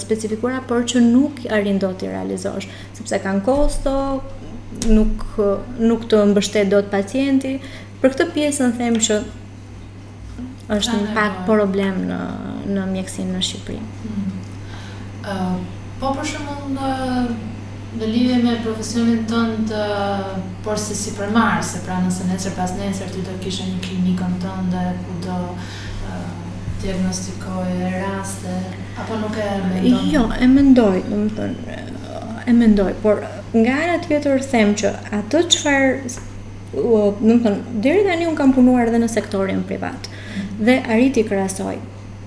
specifikuara 0.00 0.62
por 0.66 0.86
që 0.88 1.02
nuk 1.04 1.42
arrin 1.52 1.76
dot 1.82 1.98
ti 2.00 2.08
realizosh, 2.08 2.64
sepse 2.96 3.20
kanë 3.20 3.44
kosto, 3.44 3.92
nuk 4.88 5.28
nuk 5.90 6.08
të 6.08 6.22
mbështet 6.30 6.72
dot 6.72 6.88
pacienti. 6.92 7.58
Për 8.00 8.14
këtë 8.16 8.24
pjesë 8.32 8.62
në 8.66 8.78
them 8.78 8.94
që 9.06 9.16
është 10.72 10.96
një 11.00 11.08
pak 11.16 11.34
po. 11.42 11.52
problem 11.52 11.98
në 12.08 12.20
në 12.72 12.84
mjekësinë 12.94 13.34
në 13.34 13.40
Shqipëri. 13.44 13.80
Ëh, 13.80 13.84
mm 13.84 14.20
-hmm. 14.20 14.36
uh, 15.32 15.56
po 16.00 16.12
për 16.16 16.28
shembull 16.30 16.70
në 16.76 16.92
në 18.00 18.08
lidhje 18.12 18.38
me 18.44 18.54
profesionin 18.64 19.24
tënd 19.32 19.66
të 19.68 19.82
por 20.64 20.78
se 20.78 20.94
si 20.96 21.10
përmarë, 21.18 21.62
se 21.72 21.78
pra 21.86 21.98
nëse 22.04 22.28
nesër 22.30 22.52
pas 22.60 22.72
nesër 22.78 23.10
ti 23.14 23.22
do 23.28 23.34
kishë 23.42 23.66
një 23.72 23.80
klinikën 23.86 24.36
tënde 24.46 24.82
ku 25.02 25.18
do 25.26 25.38
uh, 25.50 26.30
diagnostikoj 26.82 27.90
raste 28.02 28.54
apo 29.02 29.16
nuk 29.20 29.36
e 29.36 29.48
mendon? 29.72 30.10
Jo, 30.12 30.22
e 30.40 30.46
mendoj, 30.46 31.02
do 31.10 31.16
të 31.16 31.30
thënë 31.38 31.90
e 32.46 32.52
mendoj, 32.62 32.92
por 33.02 33.14
nga 33.54 33.74
ana 33.82 33.98
tjetër 34.06 34.40
them 34.52 34.74
që 34.74 34.94
atë 35.18 35.42
çfarë 35.52 35.90
do 36.72 36.98
më 37.26 37.34
thënë, 37.44 37.74
deri 37.84 38.02
dhe 38.06 38.26
un 38.30 38.36
kam 38.38 38.52
punuar 38.54 38.88
edhe 38.88 39.00
në 39.02 39.08
sektorin 39.10 39.62
privat, 39.66 40.08
dhe 40.60 40.76
arriti 40.94 41.24
krasoj, 41.26 41.76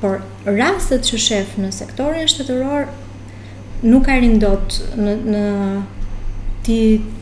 por 0.01 0.19
rastet 0.59 1.07
që 1.07 1.19
shef 1.27 1.53
në 1.61 1.69
sektorin 1.71 2.27
shtetëror, 2.27 2.89
nuk 3.87 4.05
ka 4.09 4.17
dot 4.43 4.81
në, 4.99 5.13
në 5.33 5.43
ti, 6.65 6.77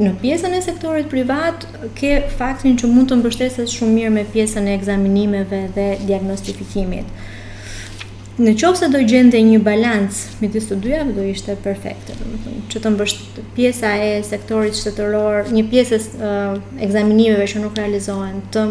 Në 0.00 0.14
pjesën 0.22 0.52
e 0.54 0.60
sektorit 0.64 1.08
privat 1.10 1.64
ke 1.98 2.22
faktin 2.38 2.76
që 2.78 2.86
mund 2.88 3.10
të 3.10 3.16
mbështeset 3.20 3.68
shumë 3.68 3.92
mirë 3.96 4.12
me 4.14 4.22
pjesën 4.32 4.68
e 4.70 4.74
ekzaminimeve 4.78 5.60
dhe 5.76 5.86
diagnostifikimit. 6.08 7.04
Në 8.40 8.54
qovë 8.56 8.78
se 8.80 8.86
do 8.88 9.00
gjende 9.04 9.36
një 9.44 9.58
balans 9.60 10.20
me 10.40 10.48
të 10.48 10.62
së 10.64 10.76
dyja, 10.80 11.00
do 11.12 11.20
ishte 11.28 11.58
perfekte. 11.60 12.14
Që 12.72 12.80
të 12.80 12.92
mbështë 12.94 13.42
pjesa 13.56 13.90
e 14.00 14.06
sektorit 14.24 14.78
shtetëror, 14.78 15.50
një 15.52 15.66
pjesës 15.68 16.06
uh, 16.16 16.54
egzaminimeve 16.86 17.44
që 17.50 17.60
nuk 17.60 17.76
realizohen, 17.76 18.38
të 18.54 18.62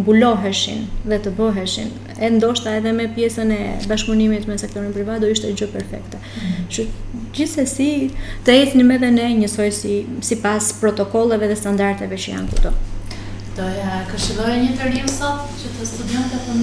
mbuloheshin 0.00 0.86
dhe 1.12 1.18
të 1.20 1.34
bëheshin, 1.36 1.90
e 2.16 2.30
ndoshta 2.38 2.72
edhe 2.78 2.94
me 2.96 3.10
pjesën 3.12 3.52
e 3.52 3.60
bashkëpunimit 3.90 4.48
me 4.48 4.56
sektorin 4.62 4.96
privat 4.96 5.20
do 5.20 5.28
ishte 5.34 5.52
gjë 5.52 5.68
perfekte. 5.74 6.22
Mhm. 6.22 6.64
Që 6.72 6.88
gjithsesi 7.36 7.90
të 8.46 8.56
ecnim 8.62 8.94
edhe 8.96 9.12
ne 9.18 9.28
njësoj 9.42 9.68
si 9.82 9.98
sipas 10.30 10.72
protokolleve 10.80 11.52
dhe 11.52 11.60
standardeve 11.60 12.16
që 12.24 12.38
janë 12.38 12.56
këtu. 12.56 12.72
Doja 13.60 14.00
këshilloja 14.14 14.56
një 14.64 14.74
të 14.80 15.08
sot 15.18 15.48
që 15.60 15.76
të 15.76 15.92
studion 15.94 16.28
të 16.32 16.44
për 16.48 16.60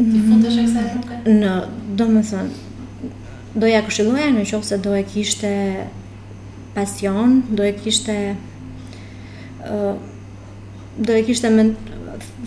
Ti 0.00 0.48
kësaj 0.48 0.86
Në, 1.28 1.50
do 1.98 2.06
më 2.08 2.20
thënë, 2.24 3.08
do 3.60 3.68
ja 3.68 3.82
këshilluja 3.84 4.30
në 4.32 4.44
qofë 4.48 4.68
se 4.70 4.78
do 4.84 4.94
e 4.96 5.02
kishte 5.04 5.50
pasion, 6.74 7.34
do 7.50 7.66
e 7.66 7.74
kishte 7.76 8.14
uh, 9.66 9.96
do 10.96 11.16
e 11.18 11.22
kishte 11.26 11.50
me 11.52 11.66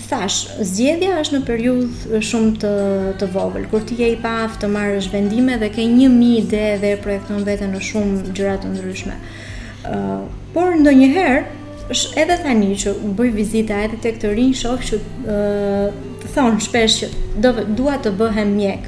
thash, 0.08 0.40
zgjedhja 0.66 1.20
është 1.22 1.38
në 1.38 1.44
periudhë 1.52 2.22
shumë 2.32 2.54
të 2.64 2.72
të 3.22 3.30
vogël. 3.36 3.68
Kur 3.72 3.86
ti 3.88 4.00
je 4.02 4.10
i 4.14 4.18
paaft 4.24 4.64
të 4.64 4.72
marrësh 4.74 5.12
vendime 5.14 5.60
dhe 5.62 5.70
ke 5.76 5.86
1000 5.86 6.26
ide 6.40 6.64
dhe 6.82 6.96
projekton 7.06 7.46
veten 7.48 7.76
në 7.76 7.84
shumë 7.92 8.32
gjëra 8.34 8.58
të 8.66 8.74
ndryshme. 8.74 9.20
ë 9.84 9.98
uh, 9.98 10.24
por 10.54 10.74
ndonjëherë 10.80 11.40
Sh 11.92 12.16
edhe 12.18 12.38
tani 12.40 12.76
që 12.80 12.94
bëj 13.18 13.30
vizita 13.36 13.78
edhe 13.84 13.98
të 14.00 14.14
këtë 14.16 14.30
rinjë 14.38 14.76
që 14.90 15.00
të 16.22 16.30
thonë 16.36 16.64
shpesh 16.64 16.96
që 17.02 17.10
do, 17.44 17.52
dua 17.76 17.98
të 18.06 18.14
bëhem 18.22 18.54
mjek 18.56 18.86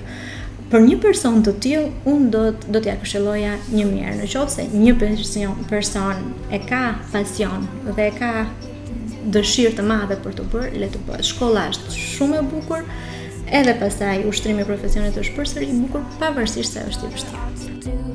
për 0.71 0.81
një 0.85 0.95
person 1.03 1.41
të 1.43 1.53
tjil 1.61 1.83
unë 2.09 2.29
do, 2.35 2.43
do 2.71 2.79
t'ja 2.81 2.95
kësheloja 3.01 3.57
një 3.73 3.87
mjerë 3.91 4.15
në 4.21 4.29
qovë 4.31 4.55
se 4.55 4.67
një 4.71 4.95
person, 5.03 5.59
person 5.69 6.23
e 6.55 6.61
ka 6.69 6.83
pasion 7.11 7.67
dhe 7.91 8.07
e 8.07 8.15
ka 8.15 8.31
dëshirë 9.35 9.75
të 9.81 9.87
madhe 9.91 10.19
për 10.23 10.39
të 10.39 10.47
bërë 10.55 10.73
le 10.85 10.91
të 10.95 11.03
bërë 11.09 11.27
shkolla 11.33 11.67
është 11.75 11.95
shumë 12.15 12.39
e 12.43 12.47
bukur 12.53 12.87
edhe 13.59 13.75
pasaj 13.83 14.17
ushtrimi 14.31 14.63
profesionit 14.71 15.19
është 15.23 15.35
përsëri 15.37 15.71
bukur 15.83 16.07
pavërsisht 16.23 16.79
se 16.79 16.87
është 16.93 17.09
i 17.11 17.15
vështirë. 17.17 18.14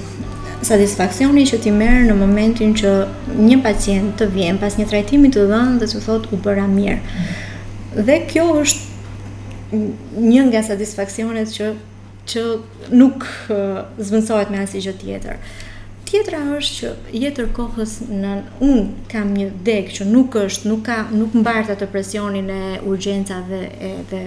satisfaksioni 0.65 1.45
që 1.49 1.57
ti 1.63 1.71
merë 1.73 2.03
në 2.09 2.15
momentin 2.17 2.73
që 2.77 2.91
një 3.39 3.57
pacient 3.65 4.13
të 4.19 4.27
vjen 4.35 4.59
pas 4.61 4.75
një 4.77 4.87
trajtimi 4.91 5.31
të 5.33 5.45
dhënë 5.49 5.79
dhe 5.81 5.87
të 5.91 6.01
thot 6.05 6.27
u 6.33 6.39
bëra 6.45 6.67
mirë. 6.71 8.03
Dhe 8.09 8.19
kjo 8.29 8.45
është 8.61 9.79
një 10.21 10.43
nga 10.49 10.61
satisfaksionet 10.67 11.51
që 11.55 11.71
që 12.31 12.41
nuk 12.93 13.23
uh, 13.25 13.81
zvendësohet 13.97 14.51
me 14.53 14.59
asnjë 14.61 14.83
gjë 14.85 14.91
tjetër. 15.01 15.39
Tjetra 16.07 16.41
është 16.57 16.75
që 16.77 16.91
jetër 17.23 17.47
kohës 17.55 17.95
në 18.11 18.35
un 18.67 18.85
kam 19.11 19.31
një 19.33 19.47
deg 19.65 19.89
që 19.95 20.05
nuk 20.11 20.35
është, 20.43 20.69
nuk 20.69 20.83
ka 20.89 20.99
nuk 21.15 21.33
mbar 21.41 21.65
të 21.71 21.87
presionin 21.91 22.51
e 22.53 22.61
urgjencave 22.87 23.63
dhe 24.11 24.21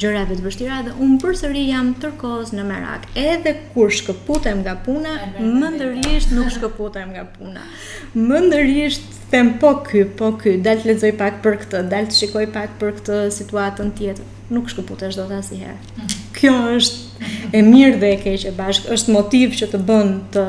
gjëra 0.00 0.22
të 0.28 0.36
vështira 0.42 0.80
dhe 0.86 0.92
unë 1.04 1.18
përsëri 1.22 1.62
jam 1.68 1.92
tërkoz 2.02 2.50
në 2.56 2.64
merak. 2.66 3.04
Edhe 3.22 3.52
kur 3.74 3.92
shkëputem 3.94 4.62
nga 4.64 4.74
puna, 4.86 5.12
më 5.38 5.68
ndërrisht 5.76 6.32
nuk 6.36 6.50
shkëputem 6.54 7.12
nga 7.14 7.26
puna. 7.36 7.66
Më 8.14 8.40
ndërrisht 8.48 9.20
them 9.32 9.52
po 9.62 9.74
ky, 9.86 10.04
po 10.18 10.32
ky, 10.40 10.56
dal 10.64 10.80
të 10.82 10.90
lexoj 10.92 11.12
pak 11.20 11.40
për 11.44 11.60
këtë, 11.62 11.82
dal 11.92 12.08
të 12.10 12.18
shikoj 12.20 12.46
pak 12.56 12.74
për 12.80 12.96
këtë 12.98 13.20
situatën 13.38 13.92
tjetër. 13.98 14.26
Nuk 14.52 14.68
shkëputesh 14.72 15.16
dot 15.16 15.30
asnjëherë. 15.36 15.78
Mhm. 15.78 16.16
Kjo 16.36 16.54
është 16.78 17.28
e 17.56 17.62
mirë 17.62 17.96
dhe 18.02 18.10
e 18.16 18.18
keqe 18.26 18.52
bashkë, 18.58 18.90
është 18.96 19.14
motiv 19.14 19.54
që 19.60 19.70
të 19.74 19.82
bën 19.90 20.16
të 20.34 20.46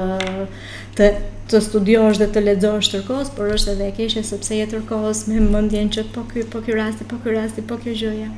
të 0.97 1.11
të 1.51 1.59
studiosh 1.61 2.17
dhe 2.21 2.27
të 2.31 2.41
lexosh 2.43 2.87
tërkohës, 2.93 3.29
por 3.35 3.49
është 3.53 3.73
edhe 3.75 3.87
e 3.89 3.93
keqe 3.97 4.21
sepse 4.25 4.55
je 4.55 4.67
tërkohës 4.73 5.25
me 5.27 5.41
mendjen 5.53 5.89
që 5.91 6.05
po 6.15 6.23
ky, 6.29 6.45
po 6.53 6.61
ky 6.65 6.71
rasti, 6.77 7.03
po 7.09 7.17
ky 7.23 7.33
rasti, 7.35 7.61
po 7.67 7.75
kjo 7.83 7.93
gjëja 8.01 8.29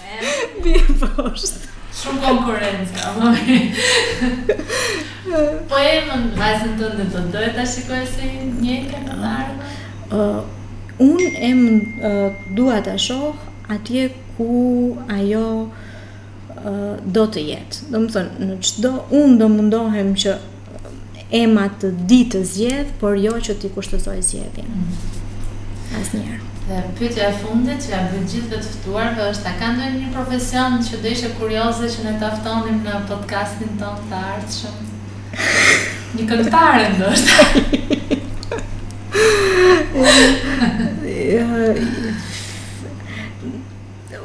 Shumë 1.97 2.21
konkurencë. 2.25 3.01
Po 5.67 5.75
e 5.81 5.93
në 6.07 6.17
vajzën 6.37 6.75
tonë 6.79 6.97
do 7.01 7.05
të 7.11 7.21
doja 7.33 7.47
të 7.55 7.63
shikoj 7.71 8.03
se 8.11 8.27
një 8.61 8.75
këngëtar. 8.91 9.49
Uh, 10.13 10.37
Unë 11.03 11.25
em 11.49 11.59
uh, 12.05 12.37
dua 12.59 12.77
ta 12.85 12.93
shoh 13.07 13.35
atje 13.73 14.05
ku 14.37 14.95
ajo 15.17 15.43
uh, 15.65 15.81
do 17.13 17.25
të 17.33 17.39
jetë. 17.51 17.83
Do 17.93 17.97
më 18.05 18.09
thënë, 18.15 18.31
në 18.49 18.55
qdo, 18.67 18.91
unë 19.21 19.35
do 19.41 19.47
mundohem 19.53 20.09
që 20.23 20.31
ema 21.43 21.65
të 21.79 21.87
di 22.09 22.21
të 22.31 22.39
zjedhë, 22.53 22.95
por 23.01 23.13
jo 23.19 23.35
që 23.47 23.53
ti 23.61 23.67
kushtëzoj 23.75 24.17
zjedhjen. 24.29 24.69
Mm. 24.73 24.73
As 25.99 26.07
njerë. 26.15 26.41
Dhe 26.67 26.77
pyetja 26.99 27.25
e 27.29 27.31
fundit 27.39 27.79
që 27.85 27.89
ja 27.93 28.01
bën 28.11 28.23
gjithë 28.27 28.57
të 28.63 28.69
ftuar, 28.73 29.07
dhe 29.15 29.23
është 29.31 29.45
a 29.47 29.53
ka 29.59 29.67
ndonjë 29.77 30.09
profesion 30.15 30.71
që 30.83 30.93
do 31.03 31.09
ishe 31.15 31.29
kurioze 31.37 31.85
që 31.93 31.99
ne 32.09 32.13
ta 32.19 32.29
ftonim 32.35 32.79
në 32.83 32.93
podcastin 33.07 33.71
ton 33.79 33.97
të 34.11 34.21
shumë? 34.57 34.83
Një 36.17 36.23
këngëtare 36.33 36.85
ndoshta. 36.91 37.35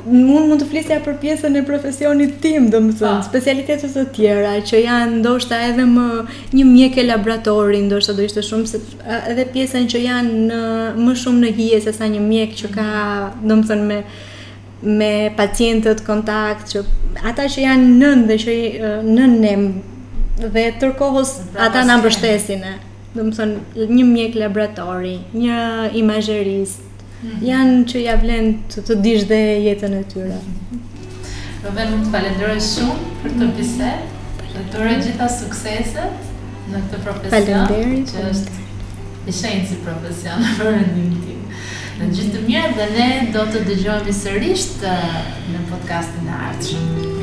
mund 0.08 0.48
mund 0.50 0.60
të 0.62 0.66
flisja 0.68 0.96
për 1.04 1.16
pjesën 1.22 1.54
e 1.58 1.62
profesionit 1.66 2.34
tim, 2.42 2.66
domethënë, 2.72 3.20
ah. 3.20 3.22
specialitetet 3.24 3.92
të 3.94 4.02
tjera 4.16 4.54
që 4.66 4.80
janë 4.86 5.20
ndoshta 5.20 5.60
edhe 5.68 5.84
më 5.86 6.06
një 6.58 6.66
mjek 6.72 6.96
e 6.98 7.04
laboratori, 7.06 7.78
ndoshta 7.86 8.16
do 8.16 8.24
ishte 8.26 8.42
shumë 8.42 8.66
se 8.70 8.80
edhe 9.32 9.44
pjesën 9.54 9.86
që 9.92 10.02
janë 10.06 10.34
në, 10.48 10.60
më 11.04 11.14
shumë 11.22 11.44
në 11.44 11.52
hije 11.60 11.80
se 11.86 11.92
sa 11.96 12.08
një 12.10 12.20
mjek 12.26 12.56
që 12.62 12.72
ka, 12.76 12.88
domethënë, 13.44 13.86
me 13.92 14.02
me 14.82 15.12
pacientët 15.38 16.00
kontakt 16.02 16.72
që 16.72 16.80
ata 17.30 17.44
që 17.54 17.60
janë 17.62 17.90
nën 18.00 18.22
dhe 18.26 18.38
që 18.42 18.54
në 19.06 19.26
dhe 20.50 20.64
tërkohës 20.82 21.30
ata 21.62 21.84
na 21.86 22.00
mbështesin. 22.00 22.64
Domethënë, 23.14 23.86
një 23.86 24.06
mjek 24.10 24.34
laboratori, 24.40 25.20
një 25.38 25.60
imazheris, 26.02 26.80
Mhm. 27.22 27.42
janë 27.46 27.82
që 27.90 28.00
ja 28.02 28.14
vlen 28.18 28.48
të 28.72 28.82
të 28.88 28.94
dish 29.04 29.26
dhe 29.30 29.38
jetën 29.66 29.94
e 29.94 30.00
tyre. 30.10 30.38
Do 31.62 31.70
mhm. 31.70 31.76
më 31.76 31.84
të 31.92 32.10
falenderoj 32.14 32.56
shumë 32.70 33.12
për 33.22 33.36
të 33.40 33.50
bisedë. 33.60 34.10
dhe 34.52 34.62
të 34.70 34.76
rëjë 34.84 35.04
gjitha 35.04 35.26
sukseset 35.32 36.24
në 36.72 36.80
këtë 36.82 36.98
profesion, 37.06 38.02
që 38.10 38.24
është 38.30 38.58
i 39.30 39.32
shenjë 39.38 39.62
si 39.70 39.78
profesion 39.86 40.44
për 40.58 40.68
rëndin 40.68 41.14
tim. 41.24 41.40
Në 42.02 42.10
gjithë 42.12 42.34
të 42.36 42.42
mirë 42.50 42.74
dhe 42.80 42.90
ne 42.98 43.08
do 43.38 43.46
të 43.52 43.64
dëgjohemi 43.70 44.18
sërisht 44.20 44.84
uh, 44.84 45.16
në 45.56 45.64
podcastin 45.72 46.28
e 46.28 46.38
artëshëm. 46.50 47.21